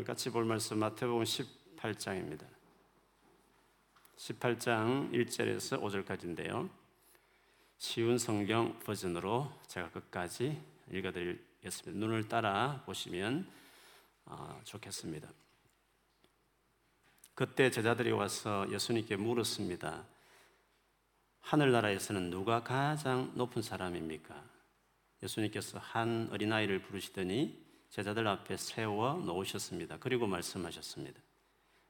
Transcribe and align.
오늘 0.00 0.06
같이 0.06 0.30
볼 0.30 0.46
말씀 0.46 0.78
마태복음 0.78 1.24
18장입니다. 1.24 2.46
18장 4.16 5.12
1절에서 5.12 5.78
5절까지인데요. 5.82 6.70
쉬운 7.76 8.16
성경 8.16 8.78
버전으로 8.78 9.52
제가 9.66 9.90
끝까지 9.90 10.58
읽어드리겠습니다. 10.90 11.98
눈을 11.98 12.28
따라 12.30 12.82
보시면 12.86 13.46
어, 14.24 14.58
좋겠습니다. 14.64 15.28
그때 17.34 17.70
제자들이 17.70 18.10
와서 18.12 18.66
예수님께 18.72 19.16
물었습니다. 19.16 20.06
하늘나라에서는 21.40 22.30
누가 22.30 22.64
가장 22.64 23.32
높은 23.34 23.60
사람입니까? 23.60 24.42
예수님께서 25.22 25.78
한 25.78 26.30
어린아이를 26.32 26.80
부르시더니 26.80 27.69
제자들 27.90 28.26
앞에 28.26 28.56
세워 28.56 29.14
놓으셨습니다. 29.14 29.98
그리고 29.98 30.26
말씀하셨습니다. 30.26 31.20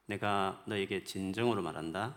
내가 0.07 0.63
너에게 0.65 1.03
진정으로 1.03 1.61
말한다. 1.61 2.15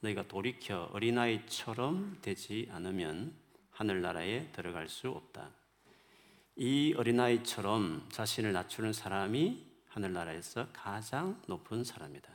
너희가 0.00 0.28
돌이켜 0.28 0.90
어린아이처럼 0.92 2.18
되지 2.20 2.68
않으면 2.72 3.32
하늘나라에 3.70 4.50
들어갈 4.52 4.88
수 4.88 5.08
없다. 5.08 5.50
이 6.56 6.94
어린아이처럼 6.96 8.08
자신을 8.10 8.52
낮추는 8.52 8.92
사람이 8.92 9.64
하늘나라에서 9.88 10.68
가장 10.72 11.40
높은 11.46 11.84
사람이다. 11.84 12.28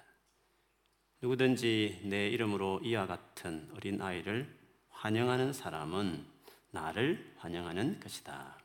누구든지 1.22 2.02
내 2.06 2.30
이름으로 2.30 2.80
이와 2.84 3.08
같은 3.08 3.70
어린아이를 3.76 4.58
환영하는 4.90 5.54
사람은 5.54 6.26
나를 6.72 7.36
환영하는 7.38 8.00
것이다. 8.00 8.58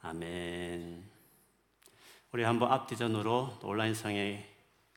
아멘. 0.00 1.15
우리 2.36 2.42
한번 2.42 2.70
앞뒤전으로 2.70 3.60
온라인상에 3.62 4.46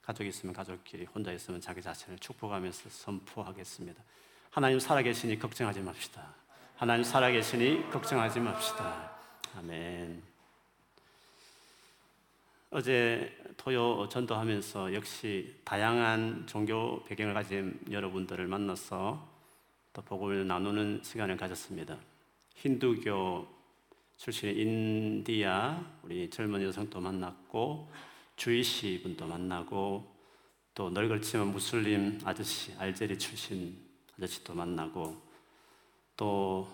가족이 0.01 0.27
있으면 0.27 0.53
가족끼리 0.53 1.05
혼자 1.05 1.31
있으면 1.31 1.61
자기 1.61 1.81
자신을 1.81 2.19
축복하면서 2.19 2.89
선포하겠습니다. 2.89 4.03
하나님 4.51 4.77
살아계시니 4.77 5.39
걱정하지 5.39 5.79
맙시다. 5.79 6.35
하나님 6.75 7.05
살아계시니 7.05 7.91
걱정하지 7.91 8.41
맙시다. 8.41 9.11
아멘. 9.57 10.21
어제 12.71 13.33
토요 13.55 14.09
전도하면서 14.09 14.93
역시 14.93 15.61
다양한 15.63 16.45
종교 16.45 17.05
배경을 17.05 17.33
가진 17.33 17.79
여러분들을 17.89 18.47
만나서 18.47 19.25
또 19.93 20.01
복음을 20.01 20.45
나누는 20.45 21.03
시간을 21.05 21.37
가졌습니다. 21.37 21.95
힌두교 22.55 23.58
출신의 24.19 24.59
인디아 24.59 25.81
우리 26.03 26.29
젊은 26.29 26.61
여성도 26.61 26.99
만났고 26.99 27.89
주이시 28.35 28.99
분도 29.01 29.25
만나고 29.25 30.13
또 30.75 30.89
널걸치면 30.89 31.53
무슬림 31.53 32.19
아저씨 32.25 32.73
알제리 32.77 33.17
출신 33.17 33.77
아저씨도 34.17 34.53
만나고 34.53 35.15
또 36.17 36.67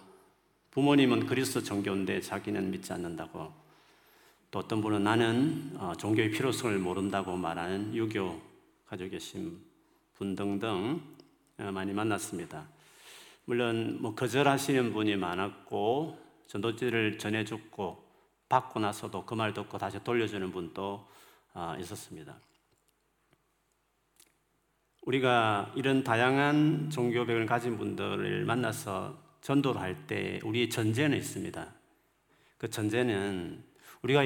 부모님은 0.71 1.27
그리스도 1.27 1.61
종교인데 1.61 2.19
자기는 2.19 2.71
믿지 2.71 2.91
않는다고 2.93 3.53
또 4.49 4.59
어떤 4.59 4.81
분은 4.81 5.03
나는 5.03 5.71
어, 5.75 5.93
종교의 5.95 6.31
필요성을 6.31 6.75
모른다고 6.79 7.37
말하는 7.37 7.93
유교 7.93 8.41
가지고 8.87 9.11
계신 9.11 9.61
분 10.15 10.35
등등 10.35 10.99
어, 11.59 11.71
많이 11.71 11.93
만났습니다. 11.93 12.67
물론 13.45 14.01
뭐 14.01 14.15
거절하시는 14.15 14.93
분이 14.93 15.15
많았고 15.17 16.24
전도지를 16.47 17.17
전해줬고 17.17 18.03
받고 18.49 18.79
나서도 18.79 19.25
그 19.25 19.35
말 19.35 19.53
듣고 19.53 19.77
다시 19.77 20.03
돌려주는 20.03 20.51
분도 20.51 21.07
아, 21.53 21.77
있었습니다. 21.79 22.37
우리가 25.03 25.71
이런 25.75 26.03
다양한 26.03 26.89
종교백을 26.89 27.45
가진 27.45 27.77
분들을 27.77 28.45
만나서 28.45 29.17
전도를 29.41 29.79
할 29.79 30.07
때 30.07 30.39
우리의 30.43 30.69
전제는 30.69 31.17
있습니다. 31.17 31.73
그 32.57 32.69
전제는 32.69 33.63
우리가 34.01 34.23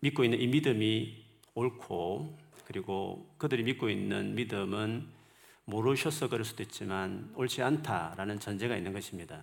믿고 0.00 0.24
있는 0.24 0.40
이 0.40 0.46
믿음이 0.46 1.24
옳고 1.54 2.38
그리고 2.66 3.34
그들이 3.38 3.62
믿고 3.62 3.88
있는 3.88 4.34
믿음은 4.34 5.06
모르셔서 5.64 6.28
그럴 6.28 6.44
수도 6.44 6.62
있지만 6.62 7.32
옳지 7.34 7.62
않다라는 7.62 8.38
전제가 8.38 8.76
있는 8.76 8.92
것입니다. 8.92 9.42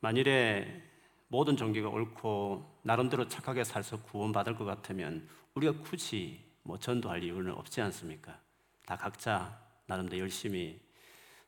만일에 0.00 0.82
모든 1.28 1.56
종교가 1.56 1.88
옳고 1.88 2.80
나름대로 2.82 3.26
착하게 3.28 3.64
살서 3.64 4.02
구원받을 4.02 4.54
것 4.54 4.64
같으면 4.64 5.28
우리가 5.54 5.80
굳이 5.80 6.44
뭐 6.62 6.78
전도할 6.78 7.22
이유는 7.22 7.52
없지 7.52 7.80
않습니까? 7.80 8.40
다 8.84 8.96
각자 8.96 9.60
나름대로 9.86 10.20
열심히 10.22 10.80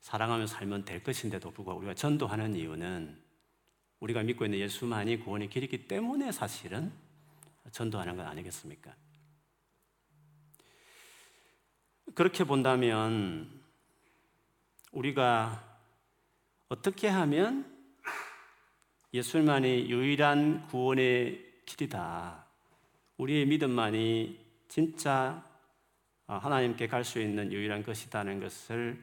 사랑하며 0.00 0.46
살면 0.46 0.84
될 0.84 1.02
것인데도 1.02 1.50
불구하고 1.50 1.80
우리가 1.80 1.94
전도하는 1.94 2.54
이유는 2.56 3.20
우리가 4.00 4.22
믿고 4.22 4.44
있는 4.44 4.58
예수만이 4.60 5.20
구원의 5.20 5.48
길이기 5.50 5.88
때문에 5.88 6.32
사실은 6.32 6.92
전도하는 7.72 8.16
건 8.16 8.26
아니겠습니까? 8.26 8.94
그렇게 12.14 12.44
본다면 12.44 13.60
우리가 14.92 15.64
어떻게 16.68 17.08
하면 17.08 17.67
예술만이 19.14 19.90
유일한 19.90 20.66
구원의 20.66 21.62
길이다. 21.64 22.44
우리의 23.16 23.46
믿음만이 23.46 24.38
진짜 24.68 25.42
어, 26.26 26.34
하나님께 26.34 26.88
갈 26.88 27.04
수 27.04 27.18
있는 27.18 27.50
유일한 27.50 27.82
것이다는 27.82 28.38
것을 28.38 29.02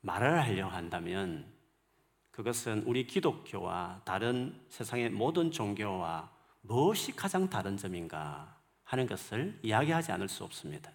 말을 0.00 0.40
하려 0.40 0.68
한다면 0.68 1.44
그것은 2.30 2.84
우리 2.86 3.06
기독교와 3.06 4.00
다른 4.06 4.58
세상의 4.70 5.10
모든 5.10 5.50
종교와 5.50 6.30
무엇이 6.62 7.12
가장 7.14 7.50
다른 7.50 7.76
점인가 7.76 8.56
하는 8.84 9.06
것을 9.06 9.58
이야기하지 9.62 10.10
않을 10.12 10.28
수 10.28 10.42
없습니다. 10.44 10.90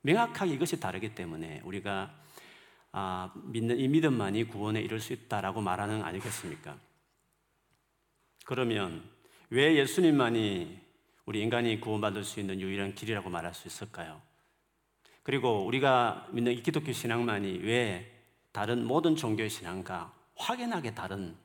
명확하게 0.00 0.52
이것이 0.54 0.80
다르기 0.80 1.14
때문에 1.14 1.60
우리가 1.64 2.10
아, 2.92 3.30
믿는 3.34 3.78
이 3.78 3.86
믿음만이 3.86 4.44
구원에 4.44 4.80
이를 4.80 4.98
수 4.98 5.12
있다라고 5.12 5.60
말하는 5.60 6.02
아니겠습니까? 6.02 6.87
그러면 8.48 9.04
왜 9.50 9.76
예수님만이 9.76 10.80
우리 11.26 11.42
인간이 11.42 11.78
구원받을 11.80 12.24
수 12.24 12.40
있는 12.40 12.62
유일한 12.62 12.94
길이라고 12.94 13.28
말할 13.28 13.52
수 13.52 13.68
있을까요? 13.68 14.22
그리고 15.22 15.66
우리가 15.66 16.26
믿는 16.32 16.52
이 16.52 16.62
기독교 16.62 16.90
신앙만이 16.90 17.58
왜 17.58 18.10
다른 18.50 18.86
모든 18.86 19.16
종교의 19.16 19.50
신앙과 19.50 20.14
확연하게 20.36 20.94
다른 20.94 21.36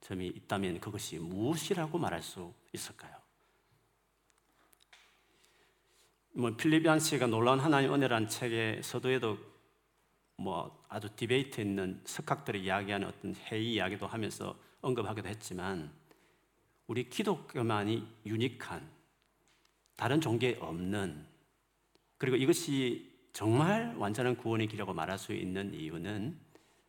점이 0.00 0.28
있다면 0.28 0.78
그것이 0.78 1.18
무엇이라고 1.18 1.98
말할 1.98 2.22
수 2.22 2.54
있을까요? 2.72 3.16
뭐 6.34 6.54
필리비안 6.54 7.00
씨가 7.00 7.26
놀라운 7.26 7.58
하나님 7.58 7.92
은혜란 7.92 8.28
책의 8.28 8.84
서도에도 8.84 9.38
뭐 10.36 10.84
아주 10.88 11.08
디베이트 11.16 11.60
있는 11.60 12.00
석학들이 12.04 12.62
이야기하는 12.62 13.08
어떤 13.08 13.34
회의 13.34 13.74
이야기도 13.74 14.06
하면서 14.06 14.56
언급하기도 14.82 15.28
했지만 15.28 15.98
우리 16.88 17.08
기독교만이 17.08 18.06
유니크한 18.26 18.88
다른 19.94 20.20
종교에 20.20 20.56
없는 20.60 21.24
그리고 22.16 22.36
이것이 22.36 23.08
정말 23.32 23.94
완전한 23.96 24.36
구원의 24.36 24.66
길이라고 24.66 24.92
말할 24.94 25.18
수 25.18 25.32
있는 25.32 25.72
이유는 25.72 26.36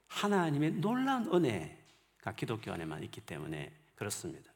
하나님의 0.07 0.71
놀라운 0.73 1.31
은혜가 1.31 2.33
기독교 2.35 2.71
안에만 2.71 3.03
있기 3.03 3.21
때문에 3.21 3.71
그렇습니다. 3.95 4.51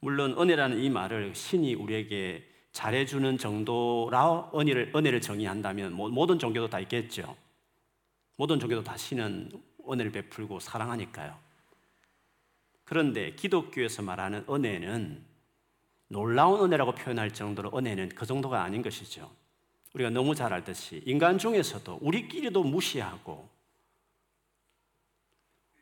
물론 0.00 0.38
은혜라는 0.38 0.78
이 0.78 0.88
말을 0.88 1.34
신이 1.34 1.74
우리에게 1.74 2.48
잘해주는 2.72 3.38
정도라 3.38 4.50
은혜를, 4.54 4.92
은혜를 4.94 5.20
정의한다면 5.20 5.92
모든 5.92 6.38
종교도 6.38 6.68
다 6.68 6.80
있겠죠. 6.80 7.36
모든 8.36 8.58
종교도 8.58 8.82
다 8.82 8.96
신은 8.96 9.50
은혜를 9.88 10.12
베풀고 10.12 10.60
사랑하니까요. 10.60 11.43
그런데 12.84 13.34
기독교에서 13.34 14.02
말하는 14.02 14.44
은혜는 14.48 15.24
놀라운 16.08 16.64
은혜라고 16.64 16.92
표현할 16.92 17.32
정도로 17.32 17.76
은혜는 17.76 18.10
그 18.10 18.26
정도가 18.26 18.62
아닌 18.62 18.82
것이죠. 18.82 19.30
우리가 19.94 20.10
너무 20.10 20.34
잘 20.34 20.52
알듯이 20.52 21.02
인간 21.06 21.38
중에서도 21.38 21.98
우리끼리도 22.02 22.62
무시하고 22.62 23.48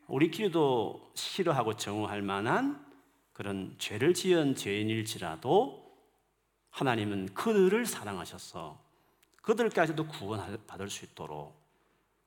우리끼리도 0.06 1.12
싫어하고 1.14 1.76
정오할 1.76 2.22
만한 2.22 2.84
그런 3.32 3.74
죄를 3.78 4.12
지은 4.14 4.54
죄인일지라도 4.54 5.82
하나님은 6.70 7.34
그들을 7.34 7.86
사랑하셔서 7.86 8.80
그들까지도 9.42 10.06
구원받을 10.06 10.90
수 10.90 11.04
있도록 11.06 11.60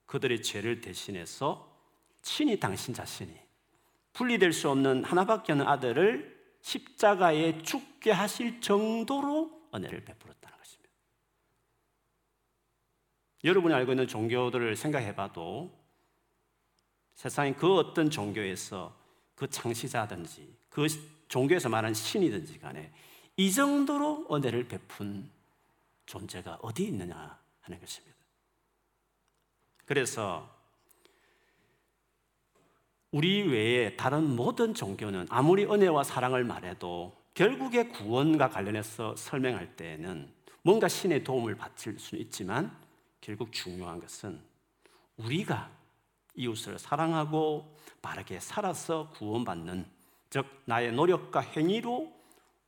그들의 0.08 0.42
죄를 0.42 0.82
대신해서 0.82 1.72
친히 2.22 2.60
당신 2.60 2.94
자신이 2.94 3.45
분리될 4.16 4.54
수 4.54 4.70
없는 4.70 5.04
하나밖에 5.04 5.52
없는 5.52 5.68
아들을 5.68 6.34
십자가에 6.62 7.62
죽게 7.62 8.12
하실 8.12 8.60
정도로 8.62 9.70
은혜를 9.74 10.04
베풀었다는 10.06 10.58
것입니다. 10.58 10.92
여러분이 13.44 13.74
알고 13.74 13.92
있는 13.92 14.08
종교들을 14.08 14.76
생각해 14.76 15.16
봐도 15.16 15.72
세상의 17.14 17.56
그 17.58 17.76
어떤 17.76 18.10
종교에서 18.10 18.98
그 19.36 19.50
창시자든지 19.50 20.58
그 20.70 20.88
종교에서 21.28 21.70
말하는 21.70 21.94
신이든지 21.94 22.60
간에 22.60 22.92
이 23.38 23.52
정도로 23.52 24.28
은혜를 24.32 24.70
베푼 24.70 25.30
존재가 26.06 26.60
어디 26.62 26.86
있느냐 26.86 27.38
하는 27.60 27.80
것입니다. 27.80 28.16
그래서 29.86 30.55
우리 33.12 33.44
외에 33.44 33.96
다른 33.96 34.36
모든 34.36 34.74
종교는 34.74 35.28
아무리 35.30 35.66
은혜와 35.66 36.04
사랑을 36.04 36.44
말해도 36.44 37.16
결국에 37.34 37.88
구원과 37.88 38.50
관련해서 38.50 39.16
설명할 39.16 39.76
때에는 39.76 40.34
뭔가 40.64 40.88
신의 40.88 41.24
도움을 41.24 41.56
받을 41.56 42.00
수는 42.00 42.24
있지만 42.24 42.76
결국 43.22 43.52
중요한 43.52 44.00
것은 44.00 44.42
우리가 45.18 45.72
이웃을 46.36 46.78
사랑하고 46.80 47.78
바르게 48.02 48.40
살아서 48.40 49.10
구원받는 49.12 49.86
즉 50.30 50.46
나의 50.66 50.92
노력과 50.92 51.40
행위로 51.40 52.12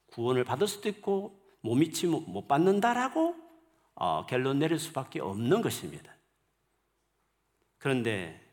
구원을 0.07 0.44
받을 0.44 0.68
수도 0.68 0.88
있고 0.89 1.39
못 1.62 1.75
믿지 1.75 2.07
못 2.07 2.48
받는다라고 2.48 3.36
어, 3.95 4.25
결론 4.25 4.60
내릴 4.60 4.80
수밖에 4.80 5.19
없는 5.19 5.62
것입니다. 5.62 6.16
그런데 7.78 8.46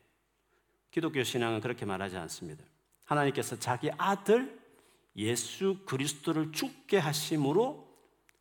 기독교 0.94 1.24
신앙은 1.24 1.60
그렇게 1.60 1.84
말하지 1.84 2.16
않습니다. 2.18 2.64
하나님께서 3.02 3.58
자기 3.58 3.90
아들 3.98 4.62
예수 5.16 5.80
그리스도를 5.86 6.52
죽게 6.52 6.98
하심으로 6.98 7.84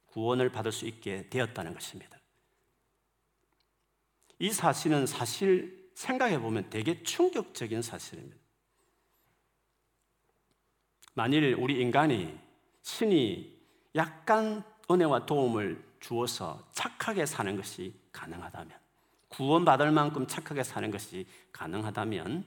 구원을 0.05 0.51
받을 0.51 0.71
수 0.71 0.85
있게 0.85 1.29
되었다는 1.31 1.73
것입니다. 1.73 2.19
이 4.37 4.51
사실은 4.51 5.07
사실 5.07 5.91
생각해 5.95 6.39
보면 6.39 6.69
되게 6.69 7.01
충격적인 7.01 7.81
사실입니다. 7.81 8.37
만일 11.15 11.55
우리 11.55 11.81
인간이 11.81 12.37
신이 12.83 13.51
약간 13.95 14.63
은혜와 14.91 15.25
도움을 15.25 15.83
주어서 15.99 16.69
착하게 16.71 17.25
사는 17.25 17.55
것이 17.55 17.99
가능하다면, 18.11 18.82
구원받을 19.33 19.91
만큼 19.91 20.27
착하게 20.27 20.63
사는 20.63 20.91
것이 20.91 21.25
가능하다면, 21.51 22.45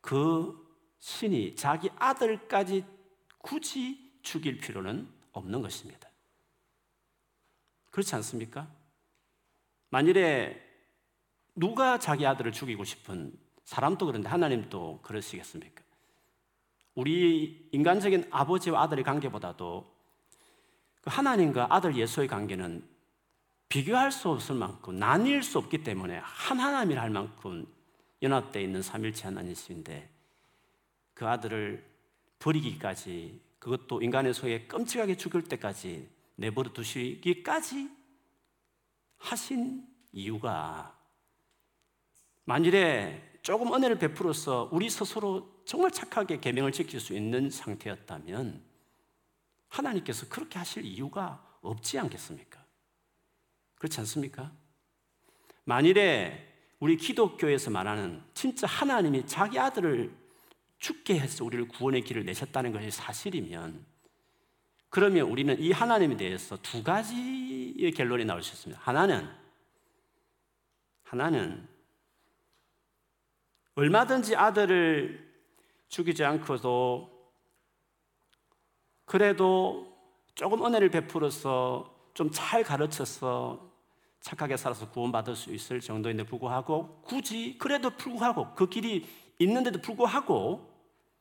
그 0.00 0.60
신이 0.98 1.54
자기 1.54 1.90
아들까지 1.96 2.84
굳이 3.38 4.18
죽일 4.22 4.58
필요는 4.58 5.08
없는 5.32 5.62
것입니다. 5.62 6.08
그렇지 7.92 8.14
않습니까? 8.16 8.68
만일에 9.90 10.60
누가 11.54 12.00
자기 12.00 12.26
아들을 12.26 12.50
죽이고 12.50 12.82
싶은 12.82 13.32
사람도 13.62 14.06
그런데 14.06 14.28
하나님도 14.28 15.02
그러시겠습니까? 15.02 15.84
우리 16.96 17.68
인간적인 17.70 18.26
아버지와 18.30 18.82
아들의 18.82 19.04
관계보다도 19.04 19.94
그 21.00 21.10
하나님과 21.10 21.68
아들 21.70 21.94
예수의 21.94 22.26
관계는 22.26 22.93
비교할 23.68 24.12
수 24.12 24.28
없을 24.28 24.54
만큼 24.54 24.96
나뉠 24.96 25.42
수 25.42 25.58
없기 25.58 25.82
때문에 25.82 26.18
한 26.22 26.60
하나님을 26.60 27.00
할 27.00 27.10
만큼 27.10 27.66
연합되어 28.22 28.62
있는 28.62 28.82
삼일체 28.82 29.24
하나님이신데 29.24 30.10
그 31.14 31.26
아들을 31.26 31.84
버리기까지 32.38 33.40
그것도 33.58 34.02
인간의 34.02 34.34
소에 34.34 34.66
끔찍하게 34.66 35.16
죽을 35.16 35.44
때까지 35.44 36.08
내버려 36.36 36.72
두시기까지 36.72 37.90
하신 39.18 39.86
이유가 40.12 40.96
만일에 42.44 43.38
조금 43.42 43.72
은혜를 43.74 43.98
베풀어서 43.98 44.68
우리 44.72 44.88
스스로 44.90 45.62
정말 45.64 45.90
착하게 45.90 46.40
계명을 46.40 46.72
지킬 46.72 47.00
수 47.00 47.14
있는 47.14 47.50
상태였다면 47.50 48.62
하나님께서 49.68 50.28
그렇게 50.28 50.58
하실 50.58 50.84
이유가 50.84 51.58
없지 51.62 51.98
않겠습니까? 51.98 52.63
그렇지 53.84 54.00
않습니까? 54.00 54.50
만일에 55.64 56.52
우리 56.80 56.96
기독교에서 56.96 57.70
말하는 57.70 58.22
진짜 58.32 58.66
하나님이 58.66 59.26
자기 59.26 59.58
아들을 59.58 60.10
죽게 60.78 61.18
해서 61.20 61.44
우리를 61.44 61.68
구원의 61.68 62.02
길을 62.02 62.24
내셨다는 62.24 62.72
것이 62.72 62.90
사실이면 62.90 63.84
그러면 64.88 65.28
우리는 65.28 65.58
이 65.60 65.70
하나님에 65.70 66.16
대해서 66.16 66.56
두 66.62 66.82
가지의 66.82 67.92
결론이 67.92 68.24
나올 68.24 68.42
수 68.42 68.54
있습니다. 68.54 68.80
하나는 68.82 69.28
하나는 71.02 71.68
얼마든지 73.74 74.34
아들을 74.36 75.30
죽이지 75.88 76.24
않고도 76.24 77.32
그래도 79.04 79.94
조금 80.34 80.64
은혜를 80.64 80.90
베풀어서 80.90 81.94
좀 82.14 82.30
잘 82.30 82.62
가르쳐서 82.62 83.73
착하게 84.24 84.56
살아서 84.56 84.88
구원받을 84.88 85.36
수 85.36 85.52
있을 85.52 85.80
정도인데 85.80 86.24
불구하고 86.24 87.02
굳이 87.02 87.58
그래도 87.58 87.90
불구하고 87.90 88.54
그 88.54 88.70
길이 88.70 89.06
있는데도 89.38 89.82
불구하고 89.82 90.72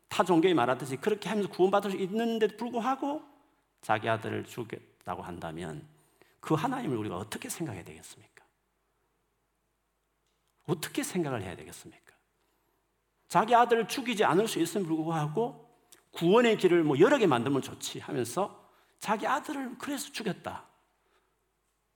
타 0.08 0.24
종교에 0.24 0.54
말하듯이 0.54 0.96
그렇게 0.96 1.28
하면서 1.28 1.50
구원받을 1.50 1.92
수 1.92 1.98
있는데도 1.98 2.56
불구하고 2.56 3.22
자기 3.82 4.08
아들을 4.08 4.46
죽였다고 4.46 5.22
한다면 5.22 5.86
그 6.40 6.54
하나님을 6.54 6.96
우리가 6.96 7.18
어떻게 7.18 7.50
생각해야 7.50 7.84
되겠습니까? 7.84 8.46
어떻게 10.68 11.04
생각을 11.04 11.42
해야 11.42 11.58
되겠습니까? 11.58 12.14
자기 13.28 13.54
아들을 13.54 13.90
죽이지 13.90 14.24
않을 14.24 14.48
수 14.48 14.60
있음을 14.60 14.88
불구하고 14.88 15.70
구원의 16.14 16.58
길을 16.58 16.86
뭐 16.86 16.98
여러 17.00 17.18
개 17.18 17.28
만들면 17.28 17.64
좋지 17.64 18.00
하면서 18.00 18.64
자기 19.02 19.28
아들을 19.28 19.78
그래서 19.78 20.10
죽였다. 20.10 20.73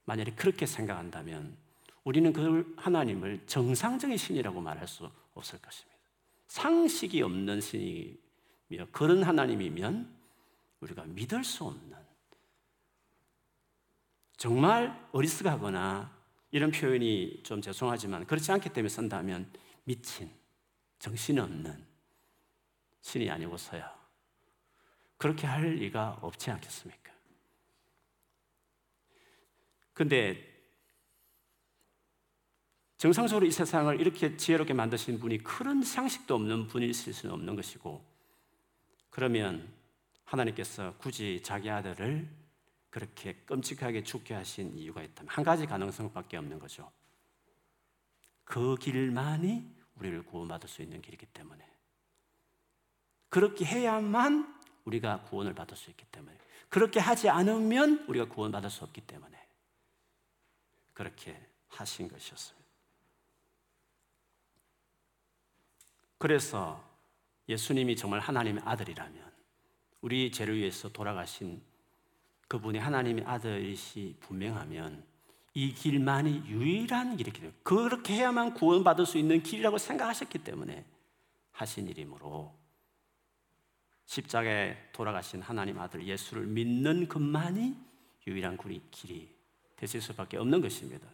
만약에 0.08 0.32
그렇게 0.32 0.66
생각한다면 0.66 1.58
우리는 2.06 2.32
그 2.32 2.74
하나님을 2.78 3.46
정상적인 3.46 4.16
신이라고 4.16 4.62
말할 4.62 4.88
수 4.88 5.10
없을 5.34 5.60
것입니다. 5.62 5.98
상식이 6.48 7.22
없는 7.22 7.60
신이며 7.60 8.88
그런 8.94 9.22
하나님이면 9.24 10.16
우리가 10.80 11.04
믿을 11.04 11.44
수 11.44 11.66
없는 11.66 11.98
정말 14.38 15.10
어리석하거나 15.12 16.16
이런 16.52 16.72
표현이 16.72 17.42
좀 17.44 17.62
죄송하지만 17.62 18.26
그렇지 18.28 18.50
않기 18.54 18.70
때문에 18.70 18.88
쓴다면 18.88 19.52
미친 19.84 20.32
정신없는 21.00 21.86
신이 23.02 23.30
아니고서야 23.30 23.94
그렇게 25.18 25.48
할 25.48 25.76
리가 25.76 26.20
없지 26.22 26.50
않겠습니까? 26.52 27.17
근데 29.98 30.38
정상적으로 32.98 33.48
이 33.48 33.52
세상을 33.52 34.00
이렇게 34.00 34.38
지혜롭게 34.38 34.76
만드신 34.76 35.20
분이 35.20 35.40
그런 35.40 35.82
상식도 35.82 36.36
없는 36.36 36.68
분일 36.68 36.94
수는 36.94 37.34
없는 37.34 37.56
것이고 37.56 38.06
그러면 39.10 39.74
하나님께서 40.24 40.94
굳이 41.00 41.42
자기 41.44 41.72
아들을 41.72 42.30
그렇게 42.92 43.34
끔찍하게 43.48 44.04
죽게 44.04 44.36
하신 44.36 44.78
이유가 44.78 45.02
있다면 45.02 45.30
한 45.30 45.44
가지 45.44 45.66
가능성밖에 45.66 46.38
없는 46.38 46.60
거죠. 46.60 46.92
그 48.44 48.76
길만이 48.76 49.68
우리를 49.96 50.26
구원받을 50.26 50.70
수 50.70 50.84
있는 50.84 51.02
길이기 51.02 51.26
때문에. 51.26 51.68
그렇게 53.30 53.66
해야만 53.66 54.62
우리가 54.86 55.24
구원을 55.24 55.56
받을 55.56 55.76
수 55.76 55.90
있기 55.90 56.06
때문에. 56.12 56.38
그렇게 56.70 57.00
하지 57.00 57.30
않으면 57.30 58.06
우리가 58.08 58.28
구원받을 58.28 58.70
수 58.70 58.84
없기 58.84 59.02
때문에 59.02 59.37
그렇게 60.98 61.40
하신 61.68 62.08
것이었습니다. 62.08 62.68
그래서 66.18 66.84
예수님이 67.48 67.96
정말 67.96 68.20
하나님의 68.20 68.64
아들이라면 68.66 69.32
우리 70.02 70.32
죄를 70.32 70.58
위해서 70.58 70.90
돌아가신 70.90 71.62
그분이 72.48 72.80
하나님의 72.80 73.26
아들이시 73.26 74.18
분명하면 74.22 75.06
이 75.54 75.72
길만이 75.72 76.42
유일한 76.48 77.16
길이 77.16 77.30
길 77.30 77.54
그렇게 77.62 78.16
해야만 78.16 78.56
구원받을 78.56 79.06
수 79.06 79.20
있는 79.20 79.44
길이라고 79.44 79.78
생각하셨기 79.78 80.40
때문에 80.40 80.84
하신 81.52 81.90
일이므로 81.90 82.58
십자가에 84.08 84.90
돌아가신 84.94 85.44
하나님 85.44 85.78
아들 85.78 86.08
예수를 86.08 86.48
믿는 86.48 87.08
것만이 87.08 87.78
유일한 88.26 88.58
길이 88.90 89.37
되실 89.78 90.02
수밖에 90.02 90.38
없는 90.38 90.62
것입니다. 90.62 91.08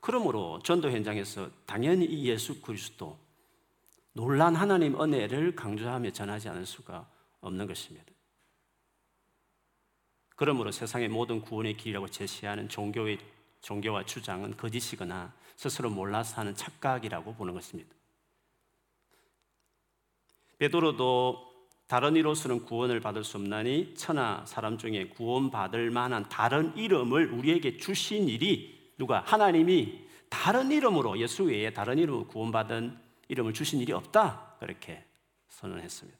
그러므로 0.00 0.60
전도 0.62 0.90
현장에서 0.90 1.48
당연히 1.64 2.04
이 2.04 2.28
예수 2.28 2.60
그리스도 2.60 3.18
놀란 4.12 4.54
하나님 4.54 5.00
은혜를 5.00 5.56
강조하며 5.56 6.10
전하지 6.10 6.48
않을 6.50 6.66
수가 6.66 7.08
없는 7.40 7.66
것입니다. 7.66 8.12
그러므로 10.36 10.72
세상의 10.72 11.08
모든 11.08 11.40
구원의 11.40 11.76
길이라고 11.76 12.08
제시하는 12.08 12.68
종교의 12.68 13.18
종교와 13.60 14.04
주장은 14.04 14.56
거짓이거나 14.56 15.32
스스로 15.56 15.88
몰라서 15.88 16.40
하는 16.40 16.54
착각이라고 16.54 17.34
보는 17.34 17.54
것입니다. 17.54 17.94
베드로도 20.58 21.51
다른 21.92 22.16
이로서는 22.16 22.64
구원을 22.64 23.00
받을 23.00 23.22
수 23.22 23.36
없나니 23.36 23.92
천하 23.94 24.46
사람 24.46 24.78
중에 24.78 25.08
구원받을 25.08 25.90
만한 25.90 26.26
다른 26.30 26.74
이름을 26.74 27.30
우리에게 27.30 27.76
주신 27.76 28.30
일이 28.30 28.94
누가 28.96 29.22
하나님이 29.26 30.00
다른 30.30 30.70
이름으로 30.70 31.18
예수 31.18 31.42
외에 31.44 31.70
다른 31.70 31.98
이름으로 31.98 32.28
구원받은 32.28 32.98
이름을 33.28 33.52
주신 33.52 33.78
일이 33.78 33.92
없다 33.92 34.54
그렇게 34.58 35.04
선언했습니다. 35.50 36.18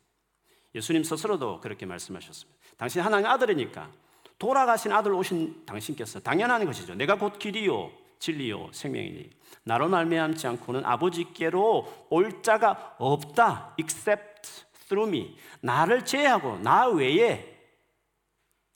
예수님 0.75 1.05
스스로도 1.05 1.61
그렇게 1.61 1.87
말씀하셨습니다. 1.87 2.61
당신 2.77 3.01
하나님 3.01 3.29
아들이니까 3.29 3.91
돌아가신 4.39 4.93
아들 4.93 5.15
오신 5.15 5.65
당신께서 5.65 6.21
당연한 6.21 6.67
것이죠. 6.67 6.95
내가 6.97 7.17
곧 7.17 7.39
길이요 7.39 7.91
진리요 8.19 8.69
생명이니 8.73 9.31
나로 9.65 9.89
말미암지 9.89 10.47
않고는 10.49 10.85
아버지께로 10.85 12.09
올 12.11 12.43
자가 12.43 12.97
없다. 12.99 13.75
except 13.79 14.71
me. 15.01 15.37
나를 15.61 16.05
제하고 16.05 16.59
나 16.59 16.89
외에 16.89 17.53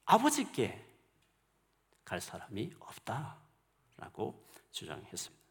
아버지께 0.05 0.85
갈 2.05 2.21
사람이 2.21 2.73
없다라고 2.79 4.45
주장했습니다. 4.71 5.45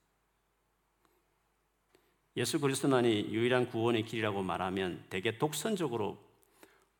예수 2.38 2.60
그리스도만이 2.60 3.30
유일한 3.32 3.70
구원의 3.70 4.04
길이라고 4.04 4.44
말하면 4.44 5.06
되게 5.10 5.38
독선적으로 5.38 6.18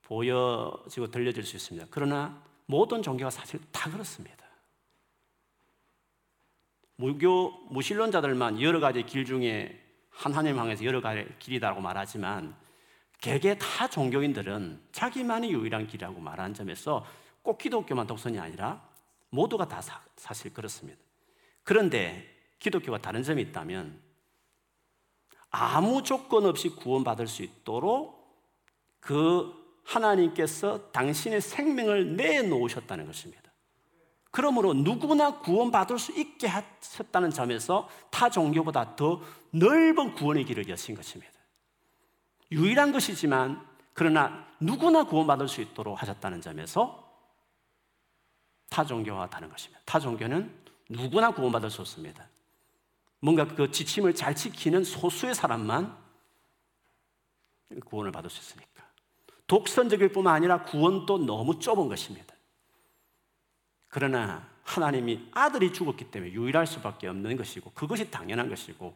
보여지고 0.02 1.12
들려질 1.12 1.44
수 1.44 1.56
있습니다. 1.56 1.88
그러나 1.90 2.42
모든 2.68 3.02
종교가 3.02 3.30
사실 3.30 3.60
다 3.72 3.90
그렇습니다. 3.90 4.46
무교 6.98 7.68
무신론자들만 7.70 8.62
여러 8.62 8.80
가지 8.80 9.04
길 9.04 9.26
중에 9.26 9.82
하나님 10.10 10.58
향해서 10.58 10.86
여러 10.86 11.02
가지 11.02 11.28
길이다라고 11.40 11.82
말하지만 11.82 12.56
개개 13.22 13.58
다 13.58 13.88
종교인들은 13.88 14.82
자기만이 14.92 15.52
유일한 15.52 15.88
길이라고 15.88 16.20
말하는 16.20 16.54
점에서 16.54 17.06
꼭 17.42 17.58
기독교만 17.58 18.08
독선이 18.08 18.40
아니라 18.40 18.88
모두가 19.30 19.68
다 19.68 19.82
사, 19.82 20.02
사실 20.16 20.54
그렇습니다. 20.54 21.00
그런데 21.64 22.28
기독교가 22.60 23.00
다른 23.00 23.24
점이 23.24 23.42
있다면 23.44 24.02
아무 25.50 26.04
조건 26.04 26.46
없이 26.46 26.70
구원받을 26.70 27.28
수 27.28 27.44
있도록 27.44 28.26
그 29.00 29.54
하나님께서 29.84 30.92
당신의 30.92 31.42
생명을 31.42 32.16
내놓으셨다는 32.16 33.06
것입니다. 33.06 33.44
그러므로 34.32 34.74
누구나 34.74 35.40
구원받을 35.40 35.98
수 35.98 36.12
있게 36.12 36.48
하셨다는 36.48 37.30
점에서 37.30 37.88
타 38.12 38.30
종교보다 38.30 38.96
더 38.96 39.22
넓은 39.52 40.14
구원의 40.14 40.44
길을 40.44 40.68
여신 40.68 40.94
것입니다. 40.96 41.35
유일한 42.56 42.94
것이지만 42.94 43.62
그러나 43.94 44.48
누구나 44.62 45.04
구원받을 45.04 45.50
수 45.50 45.62
있도록 45.62 46.02
하셨다는 46.02 46.42
점에서 46.42 47.04
타 48.70 48.86
종교와 48.86 49.30
다른 49.30 49.50
것입니다. 49.50 49.82
타 49.86 50.00
종교는 50.00 50.52
누구나 50.90 51.32
구원받을 51.32 51.70
수 51.70 51.82
없습니다. 51.82 52.28
뭔가 53.20 53.46
그 53.46 53.72
지침을 53.72 54.16
잘 54.16 54.36
지키는 54.36 54.86
소수의 54.86 55.36
사람만 55.36 55.96
구원을 57.86 58.12
받을 58.12 58.30
수 58.30 58.40
있으니까. 58.40 58.86
독선적일 59.48 60.10
뿐만 60.14 60.36
아니라 60.36 60.64
구원도 60.64 61.26
너무 61.26 61.60
좁은 61.60 61.90
것입니다. 61.90 62.34
그러나 63.90 64.48
하나님이 64.64 65.30
아들이 65.34 65.74
죽었기 65.74 66.10
때문에 66.10 66.32
유일할 66.32 66.66
수밖에 66.68 67.08
없는 67.08 67.36
것이고 67.38 67.72
그것이 67.72 68.10
당연한 68.10 68.50
것이고 68.50 68.96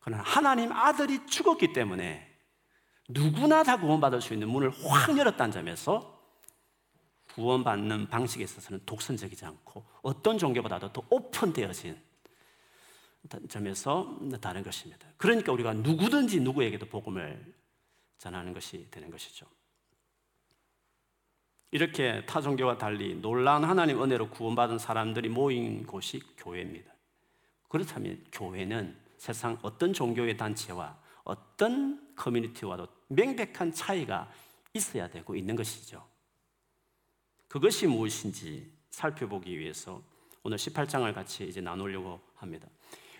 그러나 0.00 0.22
하나님 0.24 0.72
아들이 0.72 1.24
죽었기 1.26 1.72
때문에 1.72 2.31
누구나 3.12 3.62
다 3.62 3.78
구원받을 3.78 4.20
수 4.20 4.32
있는 4.32 4.48
문을 4.48 4.70
확 4.84 5.16
열었다는 5.16 5.52
점에서 5.52 6.20
구원받는 7.34 8.08
방식에 8.08 8.44
있어서는 8.44 8.82
독선적이지 8.84 9.44
않고 9.44 9.84
어떤 10.02 10.38
종교보다도 10.38 10.92
더 10.92 11.02
오픈되어진 11.08 11.98
점에서 13.48 14.18
다른 14.40 14.62
것입니다. 14.62 15.06
그러니까 15.16 15.52
우리가 15.52 15.72
누구든지 15.74 16.40
누구에게도 16.40 16.86
복음을 16.86 17.54
전하는 18.18 18.52
것이 18.52 18.88
되는 18.90 19.10
것이죠. 19.10 19.46
이렇게 21.70 22.24
타 22.26 22.42
종교와 22.42 22.76
달리 22.76 23.14
놀라운 23.14 23.64
하나님 23.64 24.02
은혜로 24.02 24.28
구원받은 24.30 24.78
사람들이 24.78 25.30
모인 25.30 25.86
곳이 25.86 26.20
교회입니다. 26.36 26.92
그렇다면 27.68 28.22
교회는 28.30 29.00
세상 29.16 29.58
어떤 29.62 29.94
종교의 29.94 30.36
단체와 30.36 30.98
어떤 31.24 32.14
커뮤니티와도 32.14 32.86
명백한 33.14 33.72
차이가 33.72 34.30
있어야 34.74 35.08
되고 35.08 35.34
있는 35.34 35.56
것이죠. 35.56 36.06
그것이 37.48 37.86
무엇인지 37.86 38.70
살펴보기 38.90 39.58
위해서 39.58 40.02
오늘 40.42 40.56
18장을 40.56 41.12
같이 41.14 41.46
이제 41.46 41.60
나누려고 41.60 42.20
합니다. 42.34 42.66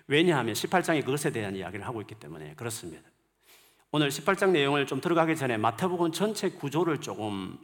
왜냐하면 0.07 0.55
18장이 0.55 1.05
그것에 1.05 1.31
대한 1.31 1.55
이야기를 1.55 1.87
하고 1.87 2.01
있기 2.01 2.15
때문에 2.17 2.55
그렇습니다. 2.55 3.09
오늘 3.93 4.09
18장 4.09 4.51
내용을 4.51 4.87
좀 4.87 5.01
들어가기 5.01 5.37
전에 5.37 5.59
마태복음 5.59 6.13
전체 6.13 6.51
구조를 6.51 7.01
조금 7.01 7.59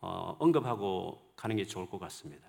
어, 0.00 0.36
언급하고 0.40 1.32
가는 1.36 1.56
게 1.56 1.64
좋을 1.64 1.88
것 1.88 1.98
같습니다. 2.00 2.48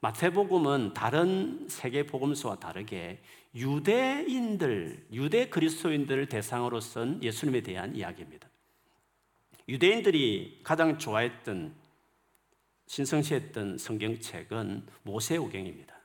마태복음은 0.00 0.94
다른 0.94 1.66
세계 1.68 2.04
복음서와 2.04 2.56
다르게 2.56 3.22
유대인들, 3.56 5.06
유대 5.12 5.48
그리스도인들을 5.48 6.28
대상으로 6.28 6.80
쓴 6.80 7.22
예수님에 7.22 7.62
대한 7.62 7.96
이야기입니다. 7.96 8.48
유대인들이 9.66 10.60
가장 10.62 10.98
좋아했던 10.98 11.74
신성시했던 12.86 13.78
성경책은 13.78 14.86
모세오경입니다. 15.04 15.96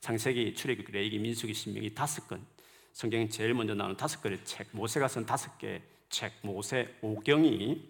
창세기, 0.00 0.54
출애굽기, 0.54 0.92
레위기, 0.92 1.18
민수기, 1.20 1.54
신명기 1.54 1.94
다섯 1.94 2.26
건 2.26 2.44
성경 2.92 3.28
제일 3.28 3.54
먼저 3.54 3.74
나오는 3.74 3.96
다섯 3.96 4.20
권의 4.20 4.44
책, 4.44 4.68
모세가 4.72 5.06
쓴 5.06 5.24
다섯 5.24 5.56
개 5.58 5.82
책, 6.08 6.32
모세오경이 6.42 7.88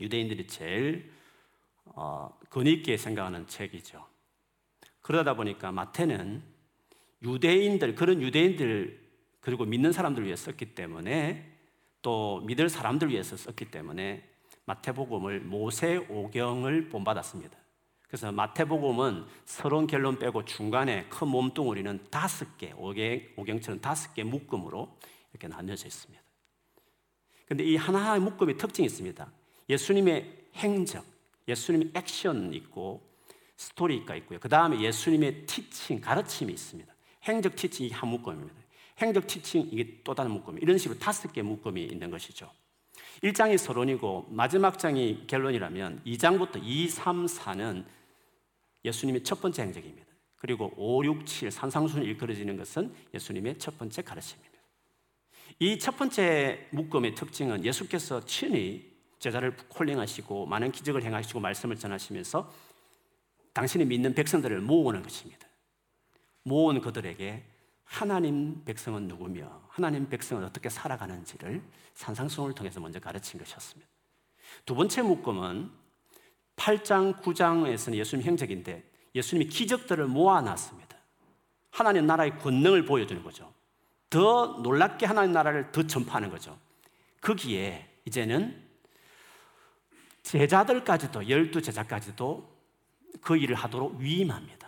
유대인들이 0.00 0.48
제일 0.48 1.12
어, 1.84 2.36
권위 2.50 2.72
있게 2.72 2.96
생각하는 2.96 3.46
책이죠. 3.46 4.04
그러다 5.02 5.34
보니까 5.34 5.70
마태는 5.70 6.53
유대인들 7.24 7.94
그런 7.94 8.22
유대인들 8.22 9.02
그리고 9.40 9.64
믿는 9.64 9.92
사람들 9.92 10.24
위해 10.24 10.36
썼기 10.36 10.74
때문에 10.74 11.50
또 12.02 12.40
믿을 12.40 12.68
사람들 12.68 13.08
위해서 13.08 13.36
썼기 13.36 13.70
때문에 13.70 14.22
마태복음을 14.66 15.40
모세 15.40 15.96
오경을 15.96 16.88
본받았습니다. 16.88 17.56
그래서 18.06 18.30
마태복음은 18.30 19.26
서론 19.44 19.86
결론 19.86 20.18
빼고 20.18 20.44
중간에 20.44 21.06
큰 21.08 21.28
몸뚱어리는 21.28 22.06
다섯 22.10 22.56
개, 22.56 22.72
오경, 22.72 23.60
처럼 23.60 23.80
다섯 23.80 24.14
개 24.14 24.22
묶음으로 24.22 24.96
이렇게 25.32 25.48
나뉘어져 25.48 25.88
있습니다. 25.88 26.22
근데 27.46 27.64
이 27.64 27.76
하나하나의 27.76 28.20
묶음의 28.20 28.56
특징이 28.56 28.86
있습니다. 28.86 29.30
예수님의 29.68 30.46
행적, 30.54 31.04
예수님의 31.48 31.90
액션 31.94 32.54
있고 32.54 33.02
스토리가 33.56 34.14
있고요. 34.16 34.38
그 34.38 34.48
다음에 34.48 34.80
예수님의 34.80 35.46
티칭, 35.46 36.00
가르침이 36.00 36.52
있습니다. 36.52 36.93
행적 37.24 37.56
티칭이 37.56 37.90
한 37.90 38.08
묶음입니다. 38.10 38.54
행적 38.98 39.26
티칭 39.26 39.68
이게 39.72 40.00
또 40.04 40.14
다른 40.14 40.30
묶음. 40.30 40.58
이런 40.60 40.78
식으로 40.78 40.98
다섯 40.98 41.32
개 41.32 41.42
묶음이 41.42 41.82
있는 41.82 42.10
것이죠. 42.10 42.50
1장이 43.22 43.58
서론이고 43.58 44.28
마지막 44.30 44.78
장이 44.78 45.26
결론이라면 45.26 46.02
2장부터 46.04 46.60
2, 46.62 46.88
3, 46.88 47.26
4는 47.26 47.84
예수님의 48.84 49.24
첫 49.24 49.40
번째 49.40 49.62
행적입니다. 49.62 50.06
그리고 50.36 50.72
5, 50.76 51.04
6, 51.04 51.26
7 51.26 51.50
산상순이 51.50 52.04
일컬어지는 52.04 52.56
것은 52.56 52.94
예수님의 53.14 53.58
첫 53.58 53.78
번째 53.78 54.02
가르침입니다. 54.02 54.54
이 55.60 55.78
첫 55.78 55.96
번째 55.96 56.66
묶음의 56.72 57.14
특징은 57.14 57.64
예수께서 57.64 58.24
친히 58.24 58.92
제자를 59.18 59.56
콜링하시고 59.68 60.46
많은 60.46 60.72
기적을 60.72 61.02
행하시고 61.02 61.40
말씀을 61.40 61.76
전하시면서 61.76 62.52
당신이 63.54 63.84
믿는 63.86 64.14
백성들을 64.14 64.60
모으는 64.60 65.02
것입니다. 65.02 65.48
모은 66.44 66.80
그들에게 66.80 67.44
하나님 67.84 68.64
백성은 68.64 69.08
누구며 69.08 69.62
하나님 69.68 70.08
백성은 70.08 70.44
어떻게 70.44 70.68
살아가는지를 70.68 71.62
산상수훈을 71.94 72.54
통해서 72.54 72.80
먼저 72.80 72.98
가르친 73.00 73.38
것이었습니다. 73.38 73.90
두 74.64 74.74
번째 74.74 75.02
묶음은 75.02 75.70
8장, 76.56 77.20
9장에서는 77.20 77.94
예수님 77.94 78.26
행적인데 78.26 78.84
예수님이 79.14 79.48
기적들을 79.48 80.06
모아놨습니다. 80.06 80.96
하나님 81.70 82.06
나라의 82.06 82.38
권능을 82.38 82.84
보여주는 82.84 83.22
거죠. 83.22 83.52
더 84.10 84.60
놀랍게 84.62 85.06
하나님 85.06 85.32
나라를 85.32 85.72
더 85.72 85.82
전파하는 85.84 86.30
거죠. 86.30 86.56
거기에 87.20 87.88
이제는 88.04 88.62
제자들까지도 90.22 91.28
열두 91.28 91.62
제자까지도 91.62 92.54
그 93.20 93.36
일을 93.36 93.54
하도록 93.56 93.96
위임합니다. 93.96 94.63